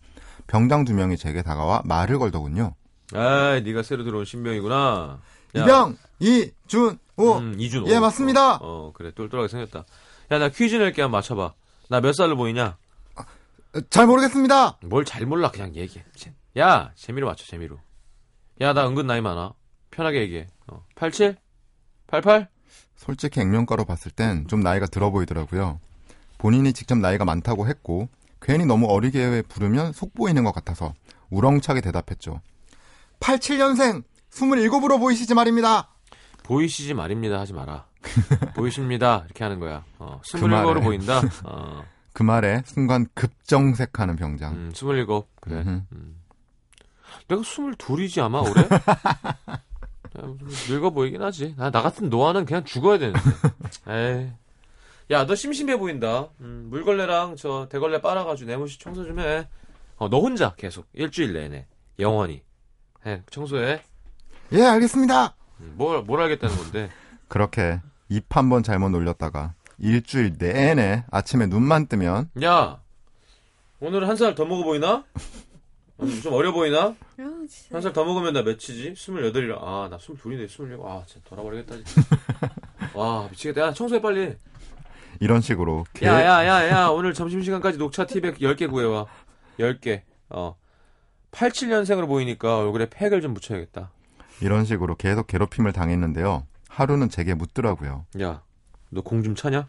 [0.46, 2.76] 병장 두 명이 제게 다가와 말을 걸더군요.
[3.13, 5.20] 아, 네가 새로 들어온 신병이구나.
[5.56, 7.88] 야, 이병 이준 호 음, 이준호.
[7.90, 8.56] 예, 맞습니다.
[8.58, 9.86] 어, 어, 그래 똘똘하게 생겼다.
[10.32, 11.54] 야, 나 퀴즈 낼게 한번 맞춰봐.
[11.90, 12.78] 나 몇 살로 보이냐?
[13.90, 14.78] 잘 모르겠습니다.
[14.84, 16.04] 뭘 잘 몰라 그냥 얘기해.
[16.58, 17.78] 야, 재미로 맞춰 재미로.
[18.62, 19.54] 야, 나 은근 나이 많아.
[19.92, 20.48] 편하게 얘기해.
[20.68, 21.38] 어, 87?
[22.08, 22.50] 88?
[22.96, 25.80] 솔직히 액면가로 봤을 땐 좀 나이가 들어 보이더라고요.
[26.40, 28.10] 본인이 직접 나이가 많다고 했고
[28.42, 30.94] 괜히 너무 어리게 부르면 속 보이는 것 같아서
[31.30, 32.42] 우렁차게 대답했죠.
[33.20, 35.90] 87년생 27으로 보이시지 말입니다.
[36.48, 37.86] 보이시지 말입니다 하지 마라.
[38.56, 39.84] 보이십니다 이렇게 하는 거야.
[40.00, 40.82] 어, 그 27으로 말에.
[40.82, 41.22] 보인다.
[41.44, 41.84] 어,
[42.14, 44.54] 그 말에 순간 급정색하는 병장.
[44.54, 45.06] 음, 27
[45.42, 45.56] 그래.
[45.92, 46.22] 음.
[47.28, 48.54] 내가 22이지 아마 올해?
[50.70, 51.54] 늙어 보이긴 하지.
[51.58, 53.20] 나, 나 같은 노아는 그냥 죽어야 되는데.
[53.88, 54.32] 에이.
[55.12, 56.30] 야, 너 심심해 보인다.
[56.40, 59.48] 음, 물걸레랑 저 대걸레 빨아가지고 내무시 청소 좀 해.
[59.98, 61.68] 어, 너 혼자 계속 일주일 내내
[62.00, 62.42] 영원히
[63.06, 63.82] 해 청소해.
[64.54, 65.36] 예, 알겠습니다.
[65.60, 66.89] 음, 뭘, 뭘 알겠다는 건데.
[67.28, 72.80] 그렇게 입 한 번 잘못 놀렸다가 일주일 내내 아침에 눈만 뜨면 야,
[73.80, 75.04] 오늘 한 살 더 먹어 보이나?
[76.00, 76.78] 음, 좀 어려 보이나?
[76.88, 76.96] 야,
[77.50, 77.76] 진짜.
[77.76, 78.93] 한살 더 먹으면 나 몇이지?
[78.96, 79.58] 스물여덟이라.
[79.60, 80.86] 아, 나 스물둘인데 스물일곱.
[80.88, 81.76] 아, 진짜 돌아버리겠다.
[81.84, 82.02] 진짜.
[82.93, 83.62] 와, 미치겠다.
[83.62, 84.36] 야, 청소해 빨리.
[85.20, 89.08] 이런 식으로 계획, 야, 야, 야, 야, 오늘 점심시간까지 녹차 티백 10개 구해와.
[89.60, 90.02] 10개.
[90.30, 90.56] 어.
[91.32, 93.91] 87년생으로 보이니까 얼굴에 팩을 좀 묻혀야겠다.
[94.41, 96.45] 이런 식으로 계속 괴롭힘을 당했는데요.
[96.69, 98.06] 하루는 제게 묻더라고요.
[98.21, 98.41] 야,
[98.89, 99.67] 너 공 좀 차냐?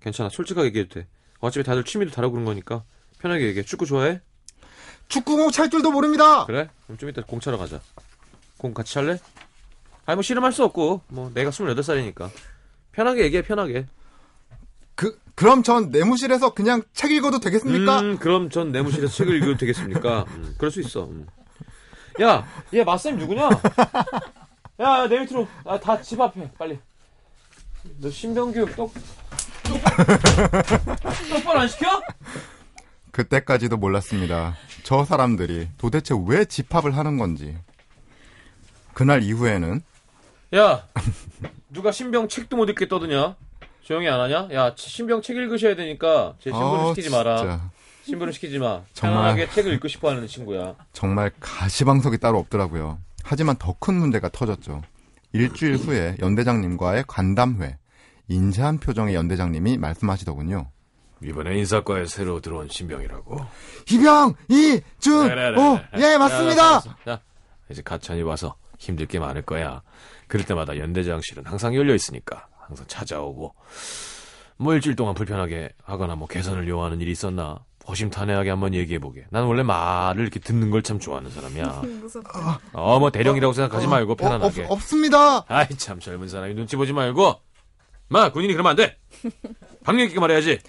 [0.00, 0.28] 괜찮아.
[0.28, 1.06] 솔직하게 얘기해도 돼.
[1.40, 2.84] 어차피 다들 취미도 다르고 그런 거니까.
[3.18, 3.64] 편하게 얘기해.
[3.64, 4.20] 축구 좋아해?
[5.08, 6.44] 축구공 찰 줄도 모릅니다.
[6.46, 6.68] 그래?
[6.86, 7.80] 그럼 좀 이따 공 차러 가자.
[8.56, 9.18] 공 같이 찰래?
[10.06, 11.02] 아니, 뭐 씨름할 수 없고.
[11.08, 12.30] 뭐, 내가 28살이니까.
[12.92, 13.86] 편하게 얘기해, 편하게.
[14.94, 18.00] 그 그럼 전 내무실에서 그냥 책 읽어도 되겠습니까?
[18.00, 20.24] 음, 그럼 전 내무실에서 책을 읽어도 되겠습니까?
[20.28, 21.04] 음, 그럴 수 있어.
[21.04, 21.26] 음.
[22.22, 23.48] 야, 얘 맞쌤 누구냐?
[24.80, 25.46] 야, 내 밑으로.
[25.64, 26.78] 아, 다 집 앞에, 빨리.
[27.98, 28.92] 너 신병교육 똑,
[29.62, 29.80] 똑,
[31.30, 32.02] 똑바로 안 시켜?
[33.12, 34.56] 그때까지도 몰랐습니다.
[34.82, 37.56] 저 사람들이 도대체 왜 집합을 하는 건지.
[38.92, 39.80] 그날 이후에는
[40.56, 40.86] 야,
[41.70, 43.36] 누가 신병 책도 못 읽게 떠드냐?
[43.82, 44.48] 조용히 안 하냐?
[44.52, 47.36] 야, 신병 책 읽으셔야 되니까 제 신부는 어, 시키지 마라.
[47.36, 47.70] 진짜
[48.06, 48.82] 신부는 시키지 마.
[48.92, 49.16] 정말.
[49.34, 50.76] 편안하게 책을 읽고 싶어 하는 친구야.
[50.92, 52.98] 정말 가시방석이 따로 없더라고요.
[53.24, 54.82] 하지만 더 큰 문제가 터졌죠.
[55.32, 57.78] 일주일 후에 연대장님과의 간담회.
[58.28, 60.70] 인자한 표정의 연대장님이 말씀하시더군요.
[61.22, 63.38] 이번에 인사과에 새로 들어온 신병이라고.
[63.90, 65.26] 이병, 이준,
[65.58, 66.80] 오, 예, 맞습니다.
[67.04, 67.20] 자,
[67.70, 69.82] 이제 가천이 와서 힘들 게 많을 거야.
[70.28, 73.54] 그럴 때마다 연대장실은 항상 열려 있으니까 항상 찾아오고.
[74.58, 77.60] 뭐 일주일 동안 불편하게 하거나 뭐 개선을 요하는 일이 있었나?
[77.88, 79.26] 허심탄회하게 한번 얘기해보게.
[79.30, 81.82] 난 원래 말을 이렇게 듣는 걸 참 좋아하는 사람이야.
[82.02, 82.60] 무섭다.
[82.72, 84.64] 어, 뭐 대령이라고 생각하지 말고 어, 편안하게.
[84.64, 85.44] 없, 없습니다.
[85.48, 87.34] 아이 참 젊은 사람이 눈치 보지 말고.
[88.08, 88.98] 마 군인이 그러면 안 돼.
[89.84, 90.60] 박력 있게 말해야지.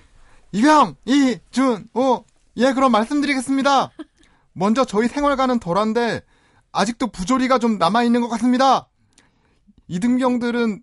[0.54, 2.24] 이병, 이 준, 오,
[2.58, 3.92] 예, 그럼 말씀드리겠습니다.
[4.54, 6.22] 먼저 저희 생활과는 덜한데
[6.72, 8.88] 아직도 부조리가 좀 남아 있는 것 같습니다.
[9.88, 10.82] 이등병들은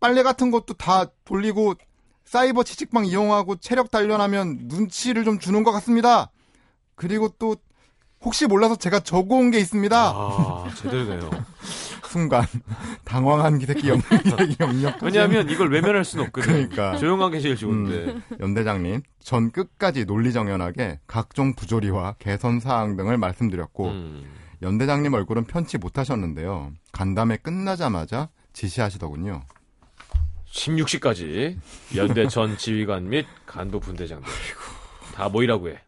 [0.00, 1.74] 빨래 같은 것도 다 돌리고
[2.26, 6.30] 사이버 채찍방 이용하고 체력 단련하면 눈치를 좀 주는 것 같습니다.
[6.94, 7.56] 그리고 또
[8.20, 9.96] 혹시 몰라서 제가 적어온 게 있습니다.
[9.96, 11.30] 아 제대로네요.
[12.10, 12.44] 순간
[13.04, 13.88] 당황한 기새끼
[14.60, 15.02] 염력.
[15.02, 16.52] 왜냐하면 이걸 외면할 수는 없거든.
[16.52, 16.96] 그러니까.
[16.96, 18.16] 조용하게 제일 좋은데.
[18.40, 24.24] 연대장님, 전 끝까지 논리정연하게 각종 부조리와 개선 사항 등을 말씀드렸고 음.
[24.62, 26.72] 연대장님 얼굴은 편치 못하셨는데요.
[26.92, 29.42] 간담회 끝나자마자 지시하시더군요.
[30.56, 31.58] 16시까지
[31.96, 34.28] 연대 전 지휘관 및 간부 분대장들
[35.14, 35.78] 다 모이라고 해.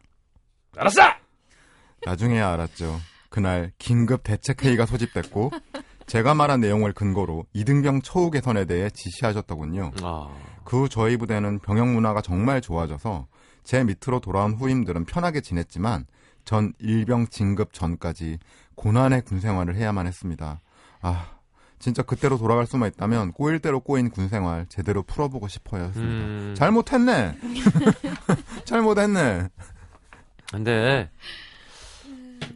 [0.77, 1.01] 알았어.
[2.05, 2.99] 나중에야 알았죠.
[3.29, 5.51] 그날 긴급 대책 회의가 소집됐고
[6.05, 9.91] 제가 말한 내용을 근거로 이등병 처우 개선에 대해 지시하셨더군요.
[10.01, 10.29] 아,
[10.63, 13.27] 그 후 저희 부대는 병역 문화가 정말 좋아져서
[13.63, 16.05] 제 밑으로 돌아온 후임들은 편하게 지냈지만
[16.45, 18.39] 전 일병 진급 전까지
[18.75, 20.61] 고난의 군 생활을 해야만 했습니다.
[21.01, 21.38] 아,
[21.79, 25.99] 진짜 그때로 돌아갈 수만 있다면 꼬일 대로 꼬인 군 생활 제대로 풀어보고 했습니다.
[25.99, 26.53] 음.
[26.57, 27.37] 잘못했네.
[28.65, 29.47] 잘못했네.
[30.51, 31.09] 근데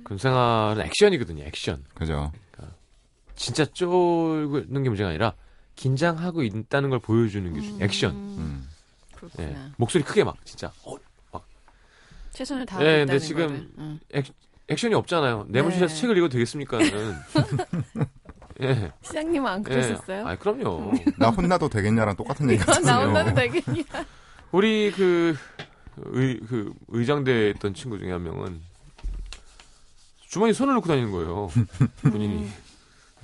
[0.03, 1.43] 군 생활은 액션이거든요.
[1.45, 1.83] 액션.
[1.93, 2.31] 그죠.
[3.36, 5.33] 진짜 쫄는 게 문제가 아니라
[5.75, 8.12] 긴장하고 있다는 걸 보여주는 게 중- 액션.
[8.12, 8.69] 음.
[9.15, 9.47] 그렇구나.
[9.47, 9.57] 예.
[9.77, 10.71] 목소리 크게 막 진짜.
[10.83, 10.95] 어,
[12.31, 13.71] 최선을 다하고 예, 있다는 근데 지금.
[13.77, 13.99] 응.
[14.67, 15.45] 액션이 없잖아요.
[15.49, 16.01] 내무실에서 네.
[16.01, 17.15] 책을 읽어도 되겠습니까는.
[18.63, 18.91] 예.
[19.02, 20.28] 시장님은 안 그러셨어요?
[20.28, 20.91] 아, 그럼요.
[21.17, 23.62] 나 혼나도 되겠냐랑 똑같은 얘기 이건 나 혼나도 같은데요.
[23.63, 23.84] 되겠냐?
[24.52, 25.36] 우리 그,
[25.97, 28.62] 의, 그, 의장대 했던 친구 중에 한 명은
[30.30, 31.49] 주머니에 손을 넣고 다니는 거예요.
[32.02, 32.47] 본인이.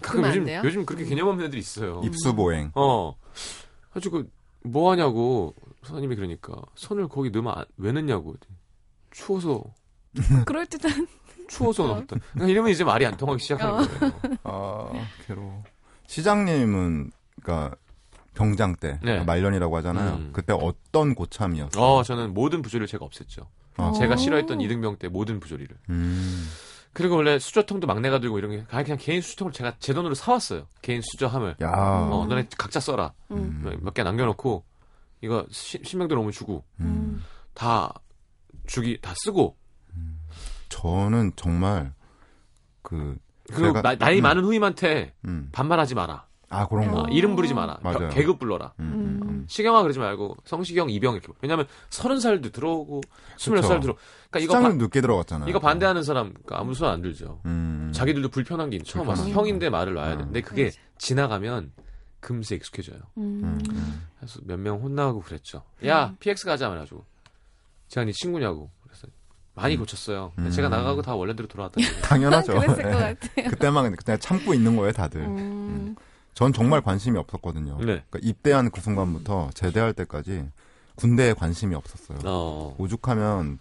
[0.01, 0.61] 가끔 그러면 안 요즘?
[0.65, 2.01] 요즘 그렇게 개념 없는 애들이 있어요.
[2.03, 2.71] 입수보행.
[2.75, 3.15] 어.
[3.93, 4.29] 아주 그,
[4.63, 8.35] 뭐 하냐고, 선생님이 그러니까, 손을 거기 넣으면 안- 왜 넣냐고.
[9.11, 9.63] 추워서,
[10.45, 11.07] 그럴 듯한
[11.49, 12.15] 추워서 넣었다.
[12.33, 13.87] 그러니까 이러면 이제 말이 안 통하기 시작하는 어.
[13.87, 14.13] 거예요.
[14.43, 14.89] 아,
[15.27, 15.63] 괴로워.
[16.07, 17.75] 시장님은, 그니까,
[18.33, 19.23] 병장 때, 네.
[19.23, 20.15] 말년이라고 하잖아요.
[20.15, 20.29] 음.
[20.33, 21.83] 그때 어떤 고참이었어요?
[21.83, 23.45] 어, 저는 모든 부조리를 제가 없앴죠.
[23.77, 24.17] 아, 제가 오.
[24.17, 25.75] 싫어했던 이등병 때 모든 부조리를.
[25.89, 26.47] 음.
[26.93, 30.67] 그리고 원래 수저통도 막내가 들고 이런 게, 그냥 개인 수저통을 제가 제 돈으로 사왔어요.
[30.81, 31.57] 개인 수저함을.
[31.61, 33.13] 야, 어, 너네 각자 써라.
[33.31, 33.79] 음.
[33.81, 34.63] 몇개 남겨놓고,
[35.21, 37.23] 이거 시- 신병들 오면 주고, 음.
[37.53, 37.93] 다
[38.65, 39.55] 주기, 다 쓰고,
[40.79, 41.93] 저는 정말,
[42.81, 43.17] 그,
[43.51, 44.23] 그리고 제가- 나, 나이 음.
[44.23, 45.49] 많은 후임한테 음.
[45.51, 46.27] 반말하지 마라.
[46.51, 47.01] 아, 그런 거.
[47.01, 47.79] 어, 이름 부르지 마라.
[47.83, 47.99] 맞아요.
[47.99, 48.73] 겨- 계급 불러라.
[48.79, 49.45] 음, 음, 음.
[49.47, 51.31] 시경아 그러지 말고 성시경, 이병 이렇게.
[51.41, 53.01] 왜냐면 서른 살도 들어오고
[53.37, 53.95] 스물여섯 살 들어.
[54.31, 55.47] 그러니까 이거 시장님 바, 늦게 들어갔잖아요.
[55.49, 57.39] 이거 반대하는 사람 그러니까 아무 손안 들죠.
[57.45, 57.91] 음.
[57.93, 60.17] 자기들도 불편한 게 있- 처음 와서 형인데 말을 놔야 음.
[60.17, 60.77] 되는데 그게 맞아.
[60.97, 61.71] 지나가면
[62.19, 62.99] 금세 익숙해져요.
[63.17, 64.07] 음, 음.
[64.17, 65.61] 그래서 몇 명 혼나고 그랬죠.
[65.85, 67.05] 야 PX 가자 말해가지고
[67.89, 68.71] 제가 네 친구냐고
[69.61, 70.31] 많이 고쳤어요.
[70.37, 70.51] 음.
[70.51, 72.01] 제가 나가고 다 원래대로 돌아왔다는 거예요.
[72.05, 72.53] 당연하죠.
[72.53, 72.91] 그랬을 예.
[72.91, 73.49] 것 같아요.
[73.49, 75.21] 그때만 그냥 참고 있는 거예요, 다들.
[75.21, 75.95] 음.
[76.33, 77.77] 전 정말 관심이 없었거든요.
[77.79, 77.83] 네.
[77.83, 80.45] 그러니까 입대한 그 순간부터 제대할 때까지
[80.95, 82.19] 군대에 관심이 없었어요.
[82.23, 82.75] 어.
[82.77, 83.59] 오죽하면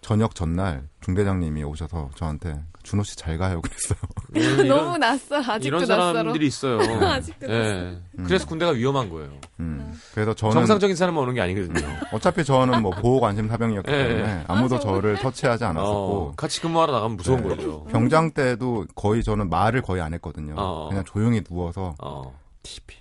[0.00, 3.98] 저녁 전날 중대장님이 오셔서 저한테 준호 씨 잘 가요 그랬어요.
[4.36, 5.38] 음, 너무 낯설.
[5.38, 6.12] 아직도 이런 낯설어.
[6.12, 6.78] 사람들이 있어요.
[7.06, 7.96] 아직도 예.
[8.24, 9.30] 그래서 군대가 위험한 거예요.
[9.60, 9.96] 음.
[10.12, 11.86] 그래서 저는 정상적인 사람만 오는 게 아니거든요.
[12.12, 14.08] 어차피 저는 뭐 보호 관심 사병이었기 예.
[14.08, 15.92] 때문에 아무도 저를 터치하지 않았었고
[16.30, 17.48] 어, 같이 근무하러 나가면 무서운 네.
[17.54, 17.84] 거죠.
[17.84, 20.54] 병장 때도 거의 저는 말을 거의 안 했거든요.
[20.58, 20.88] 어.
[20.88, 22.36] 그냥 조용히 누워서 어.
[22.64, 22.96] TV,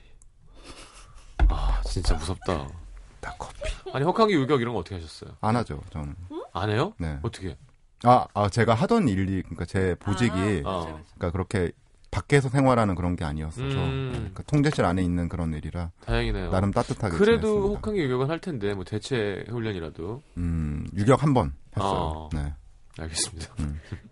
[1.50, 2.68] 아, 진짜 무섭다.
[3.22, 3.60] 딱 커피
[3.92, 5.32] 아니, 혹한기 유격 이런 거 어떻게 하셨어요?
[5.42, 6.16] 안 하죠 저는.
[6.54, 6.94] 안 해요?
[7.00, 7.18] 네.
[7.24, 7.58] 어떻게?
[8.04, 11.02] 아, 아 제가 하던 일이 그러니까 제 보직이 어.
[11.16, 11.72] 그러니까 그렇게
[12.12, 14.10] 밖에서 생활하는 그런 게 아니었어서 음.
[14.14, 16.50] 그러니까 통제실 안에 있는 그런 일이라 다행이네요.
[16.50, 17.76] 나름 따뜻하게 그래도 지냈습니다.
[17.78, 20.24] 혹한기 유격은 할 텐데, 뭐 대체 훈련이라도.
[20.38, 21.92] 음, 유격 한 번 했어요.
[21.92, 22.30] 어.
[22.34, 22.54] 네.
[22.98, 23.54] 알겠습니다.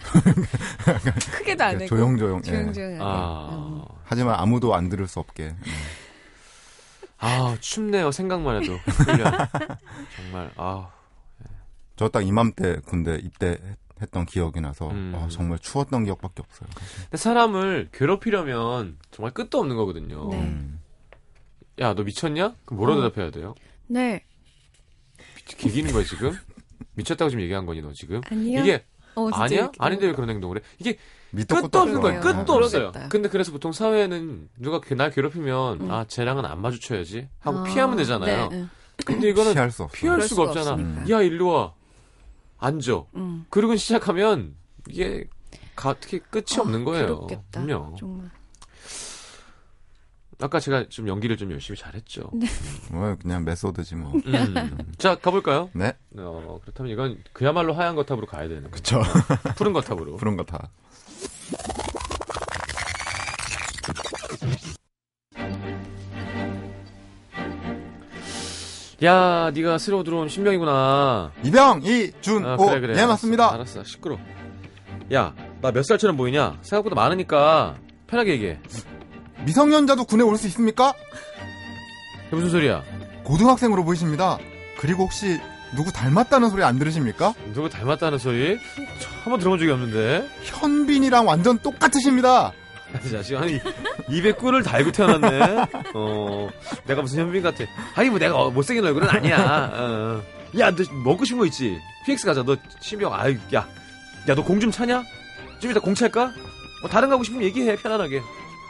[1.32, 2.38] 크게도 안 해고 조용조용.
[2.46, 2.50] 예.
[2.50, 3.00] 조용조용하게.
[3.02, 3.48] 아.
[3.52, 3.82] 음.
[4.04, 5.44] 하지만 아무도 안 들을 수 없게.
[5.44, 5.70] 예.
[7.18, 8.10] 아, 춥네요.
[8.10, 8.76] 생각만 해도.
[8.76, 9.32] 훈련.
[10.16, 10.88] 정말, 아.
[12.00, 15.12] 저 딱 이맘때 군대 입대했던 기억이 나서 음.
[15.14, 16.66] 아, 정말 추웠던 기억밖에 없어요.
[17.02, 20.28] 근데 사람을 괴롭히려면 정말 끝도 없는 거거든요.
[20.30, 20.38] 네.
[20.40, 20.80] 음.
[21.78, 22.54] 야, 너 미쳤냐?
[22.64, 23.02] 그럼 뭐라 어.
[23.02, 23.54] 대답해야 돼요?
[23.86, 24.24] 네.
[25.44, 26.32] 개기는 거야, 지금?
[26.94, 28.22] 미쳤다고 지금 얘기한 거니, 너 지금?
[28.30, 28.60] 아니요.
[28.60, 28.82] 이게,
[29.14, 29.70] 어, 아니야?
[29.78, 30.62] 아닌데 왜 그런 행동을 해?
[30.78, 30.96] 이게
[31.36, 31.96] 끝도 없는.
[31.98, 32.20] 없어요.
[32.20, 32.92] 끝도 아, 없어요.
[33.10, 35.90] 근데 그래서 보통 사회는 누가 그- 날 괴롭히면 음.
[35.90, 38.48] 아 쟤랑은 안 마주쳐야지 하고 아, 피하면 되잖아요.
[38.48, 38.66] 네, 네.
[39.04, 39.86] 근데 이거는 피할 수.
[39.92, 40.70] 피할 수가 수가 없잖아.
[40.72, 41.10] 없으니까.
[41.10, 41.74] 야 일로 와
[42.60, 43.04] 앉아.
[43.16, 43.46] 음.
[43.50, 44.54] 그러고 시작하면
[44.88, 45.24] 이게
[45.74, 47.06] 가, 어떻게 끝이 아, 없는 거예요.
[47.06, 47.64] 괴롭겠다.
[47.64, 47.96] 그럼요.
[47.98, 48.30] 정말.
[50.42, 52.30] 아까 제가 좀 연기를 좀 열심히 잘했죠.
[52.90, 54.12] 뭐 그냥 메소드지 뭐.
[54.12, 54.78] 음.
[54.96, 55.68] 자 가볼까요?
[55.74, 59.00] 네, 어, 그렇다면 이건 그야말로 하얀 거탑으로 가야 되는 거죠.
[59.00, 59.02] 그쵸.
[59.56, 60.16] 푸른 거탑으로.
[60.16, 60.70] 그런 거 다.
[69.04, 71.32] 야, 네가 새로 들어온 신병이구나.
[71.42, 72.66] 이병, 이 준, 아, 오.
[72.66, 72.92] 그래, 그래.
[72.94, 73.52] 예, 알았어, 맞습니다.
[73.54, 74.18] 알았어, 시끄러.
[75.14, 76.58] 야, 나 몇 살처럼 보이냐?
[76.62, 78.58] 생각보다 많으니까 편하게 얘기해.
[79.44, 80.92] 미성년자도 군에 올 수 있습니까?
[82.26, 82.82] 이게 무슨 소리야?
[83.24, 84.38] 고등학생으로 보이십니다.
[84.78, 85.40] 그리고 혹시
[85.74, 87.32] 누구 닮았다는 소리 안 들으십니까?
[87.54, 88.58] 누구 닮았다는 소리?
[89.24, 90.28] 한번 들어본 적이 없는데.
[90.42, 92.52] 현빈이랑 완전 똑같으십니다.
[93.04, 93.60] 이 자식, 아니,
[94.08, 95.66] 입에 꿀을 달고 태어났네.
[95.94, 96.48] 어,
[96.86, 97.64] 내가 무슨 현빈 같아.
[97.94, 99.70] 아니, 뭐 내가 어, 못생긴 얼굴은 아니야.
[99.74, 100.22] 어.
[100.58, 101.78] 야, 너 먹고 싶은 거 있지?
[102.06, 102.42] PX 가자.
[102.42, 103.66] 너 신병, 아유, 야.
[104.28, 105.02] 야, 너 공 좀 차냐?
[105.60, 106.32] 좀 이따 공 찰까?
[106.82, 108.20] 뭐 다른 거 하고 싶으면 얘기해, 편안하게.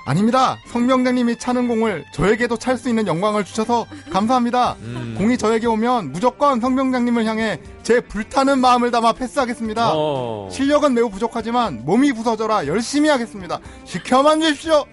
[0.07, 0.59] 아닙니다.
[0.67, 4.77] 성병장님이 차는 공을 저에게도 찰 수 있는 영광을 주셔서 감사합니다.
[4.81, 5.15] 음.
[5.19, 9.93] 공이 저에게 오면 무조건 성병장님을 향해 제 불타는 마음을 담아 패스하겠습니다.
[9.95, 10.49] 어.
[10.51, 13.61] 실력은 매우 부족하지만 몸이 부서져라 열심히 하겠습니다.
[13.85, 14.85] 지켜만 주십시오.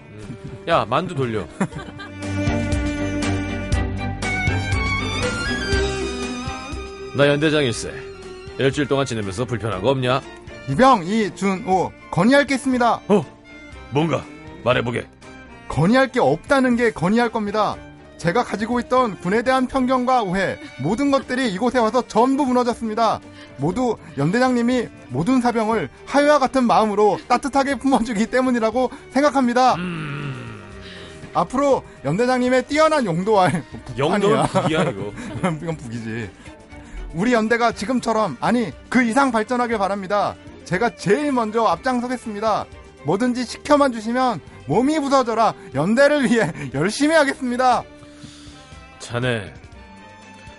[0.67, 1.45] 야, 만두 돌려.
[7.15, 7.91] 나 연대장 일세.
[8.59, 10.21] 일주일 동안 지내면서 불편한 거 없냐?
[10.69, 13.01] 이병, 이준오 건의할 게 있습니다.
[13.07, 13.25] 어?
[13.91, 14.23] 뭔가
[14.67, 15.07] 말해보게.
[15.67, 17.75] 건의할 게 없다는 게 건의할 겁니다.
[18.17, 23.19] 제가 가지고 있던 군에 대한 편견과 오해, 모든 것들이 이곳에 와서 전부 무너졌습니다.
[23.57, 29.75] 모두 연대장님이 모든 사병을 하여와 같은 마음으로 따뜻하게 품어주기 때문이라고 생각합니다.
[29.75, 30.63] 음.
[31.33, 34.47] 앞으로 연대장님의 뛰어난 용도와 아니야.
[34.47, 35.13] 북이야 이거.
[35.61, 36.29] 이건 북이지.
[37.13, 40.35] 우리 연대가 지금처럼 아니 그 이상 발전하길 바랍니다.
[40.65, 42.65] 제가 제일 먼저 앞장서겠습니다.
[43.05, 47.83] 뭐든지 시켜만 주시면 몸이 부서져라 연대를 위해 열심히 하겠습니다.
[48.99, 49.53] 자네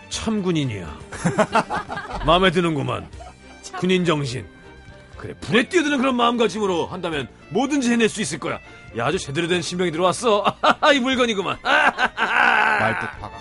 [0.09, 0.99] 참 군인이야.
[2.27, 3.07] 마음에 드는구만.
[3.79, 4.47] 군인 정신.
[5.17, 8.59] 그래 불에 뛰어드는 그런 마음가짐으로 한다면 뭐든지 해낼 수 있을 거야.
[8.97, 10.45] 야 아주 제대로 된 신병이 들어왔어.
[10.95, 11.59] 이 물건이구만.
[11.63, 13.33] 말뜻 파가.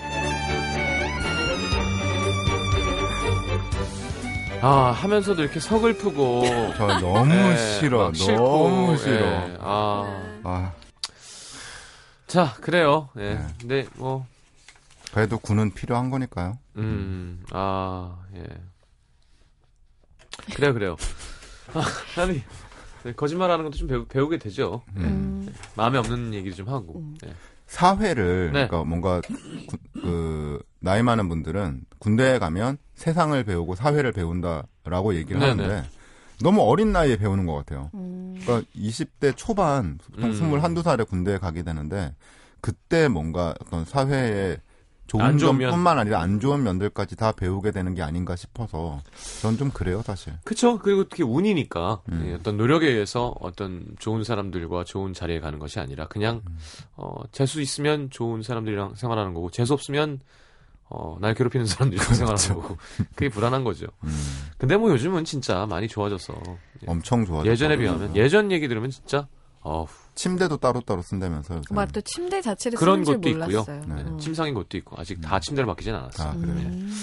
[4.60, 6.44] 아 하면서도 이렇게 서글프고
[6.76, 8.12] 저 너무 예, 싫어.
[8.12, 9.14] 싫고, 너무 싫어.
[9.16, 10.24] 예, 아.
[10.50, 10.74] 아
[12.26, 13.10] 자, 그래요.
[13.18, 13.34] 예.
[13.36, 13.48] 네.
[13.60, 14.26] 근데 뭐
[15.14, 16.58] 그래도 군은 필요한 거니까요.
[16.78, 17.44] 음.
[17.52, 18.44] 아, 예.
[20.56, 20.96] 그래요, 그래요.
[21.74, 22.42] 아, 아니.
[23.04, 24.84] 네, 거짓말하는 것도 좀 배우, 배우게 되죠.
[24.98, 25.02] 예.
[25.02, 25.54] 음.
[25.76, 27.00] 마음에 없는 얘기를 좀 하고.
[27.00, 27.18] 음.
[27.26, 27.34] 예.
[27.68, 28.68] 사회를 네.
[28.68, 29.20] 그러니까 뭔가
[29.68, 35.50] 구- 그 나이 많은 분들은 군대에 가면 세상을 배우고 사회를 배운다라고 얘기를 네네.
[35.64, 35.90] 하는데
[36.42, 37.90] 너무 어린 나이에 배우는 것 같아요.
[37.94, 38.36] 음.
[38.42, 40.52] 그러니까 20대 초반, 보통 음.
[40.52, 42.14] 21살에 군대에 가게 되는데
[42.62, 44.58] 그때 뭔가 어떤 사회의
[45.08, 45.38] 좋은.
[45.38, 49.02] 점뿐만 아니라 안 좋은 면들까지 다 배우게 되는 게 아닌가 싶어서
[49.42, 50.34] 전 좀 그래요 사실.
[50.44, 50.78] 그쵸.
[50.80, 52.26] 그리고 특히 운이니까 음.
[52.28, 56.58] 예, 어떤 노력에 의해서 어떤 좋은 사람들과 좋은 자리에 가는 것이 아니라 그냥 음.
[56.98, 60.20] 어, 재수 있으면 좋은 사람들이랑 생활하는 거고 재수 없으면
[60.90, 62.18] 어, 날 괴롭히는 사람들이랑 그렇죠.
[62.26, 62.78] 생활하는 거고
[63.16, 63.88] 그게 불안한 거죠.
[64.04, 66.34] 음, 근데 뭐 요즘은 진짜 많이 좋아져서
[66.84, 66.86] 예.
[66.88, 67.46] 엄청 좋아요.
[67.46, 69.28] 예전에 비하면 예전 얘기 들으면 진짜
[69.62, 71.62] 어후, 침대도 따로 따로 쓴다면서요.
[71.72, 73.64] 맞또 침대 자체를 그런 쓰는 줄 것도 있고요.
[73.66, 73.96] 몰랐어요.
[73.96, 74.02] 네.
[74.10, 74.18] 음.
[74.20, 76.30] 침상인 것도 있고 아직 다 침대를 맡기진 않았어요.
[76.30, 76.56] 아, 그래요?
[76.56, 76.94] 음.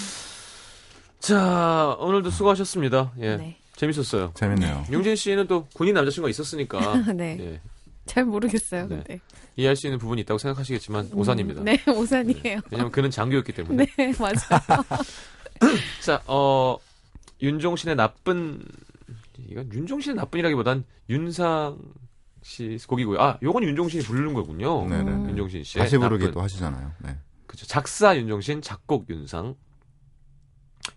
[1.21, 3.13] 자 오늘도 수고하셨습니다.
[3.21, 3.59] 예, 네.
[3.77, 4.33] 재밌었어요.
[4.35, 4.87] 재밌네요.
[4.93, 6.79] 용진 씨는 또 군인 남자친구가 있었으니까
[7.15, 7.37] 네.
[7.41, 7.61] 예,
[8.07, 8.87] 잘 모르겠어요.
[8.89, 8.97] 네.
[8.97, 9.21] 근데.
[9.57, 11.63] 이해할 수 있는 부분이 있다고 생각하시겠지만 음, 오산입니다.
[11.63, 12.61] 네, 오산이에요.
[12.71, 13.87] 왜냐하면 그는 장교였기 때문에.
[13.97, 14.85] 네, 맞아요.
[16.05, 16.77] 자, 어,
[17.41, 18.65] 윤종신의 나쁜,
[19.49, 21.79] 이건 윤종신의 나쁜이라기보단 윤상
[22.43, 23.21] 씨 곡이고요.
[23.21, 24.87] 아, 요건 윤종신이 부르는 거군요.
[24.89, 25.11] 네네.
[25.11, 25.29] 음.
[25.31, 25.79] 윤종신 씨.
[25.79, 26.93] 다시 부르기도 하시잖아요.
[26.99, 27.17] 네.
[27.47, 27.67] 그죠.
[27.67, 29.55] 작사 윤종신, 작곡 윤상.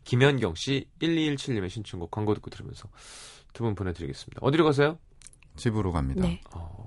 [0.04, 2.90] 김현경 씨 1217님의 신청곡 광고 듣고 들으면서
[3.54, 4.40] 두 분 보내드리겠습니다.
[4.42, 4.98] 어디로 가세요?
[5.56, 6.22] 집으로 갑니다.
[6.22, 6.42] 네.
[6.54, 6.87] 어,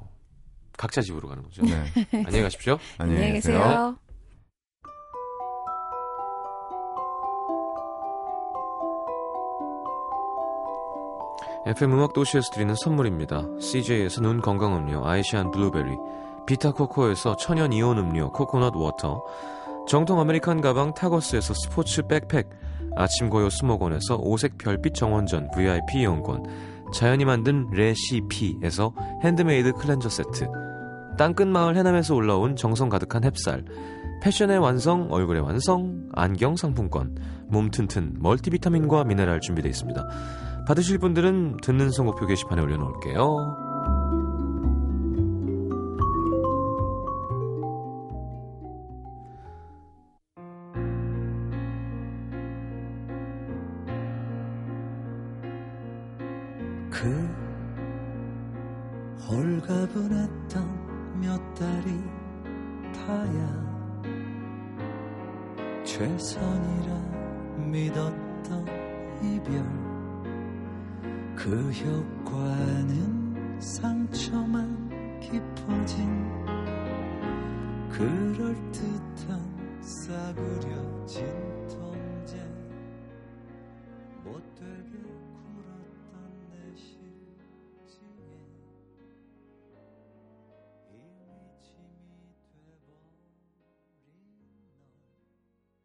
[0.80, 1.62] 각자 집으로 가는 거죠.
[1.62, 1.84] 네.
[2.24, 2.78] 안녕히 가십시오.
[2.96, 3.96] 안녕히 계세요.
[11.66, 13.42] FM 음악 도시에서 드리는 선물입니다.
[13.60, 15.98] CJ에서 눈 건강 음료 아이시안 블루베리,
[16.46, 19.22] 비타 코코에서 천연 이온 음료 코코넛 워터,
[19.86, 22.48] 정통 아메리칸 가방 타거스에서 스포츠 백팩,
[22.96, 30.59] 아침 고요 수목원에서 오색 별빛 정원전 VIP 이용권, 자연이 만든 레시피에서 핸드메이드 클렌저 세트,
[31.20, 33.62] 땅끝 마을 해남에서 올라온 정성 가득한 햅쌀,
[34.22, 37.14] 패션의 완성, 얼굴의 완성, 안경 상품권,
[37.46, 40.08] 몸 튼튼 멀티비타민과 미네랄 준비되어 있습니다.
[40.66, 43.69] 받으실 분들은 듣는 선곡표 게시판에 올려놓을게요.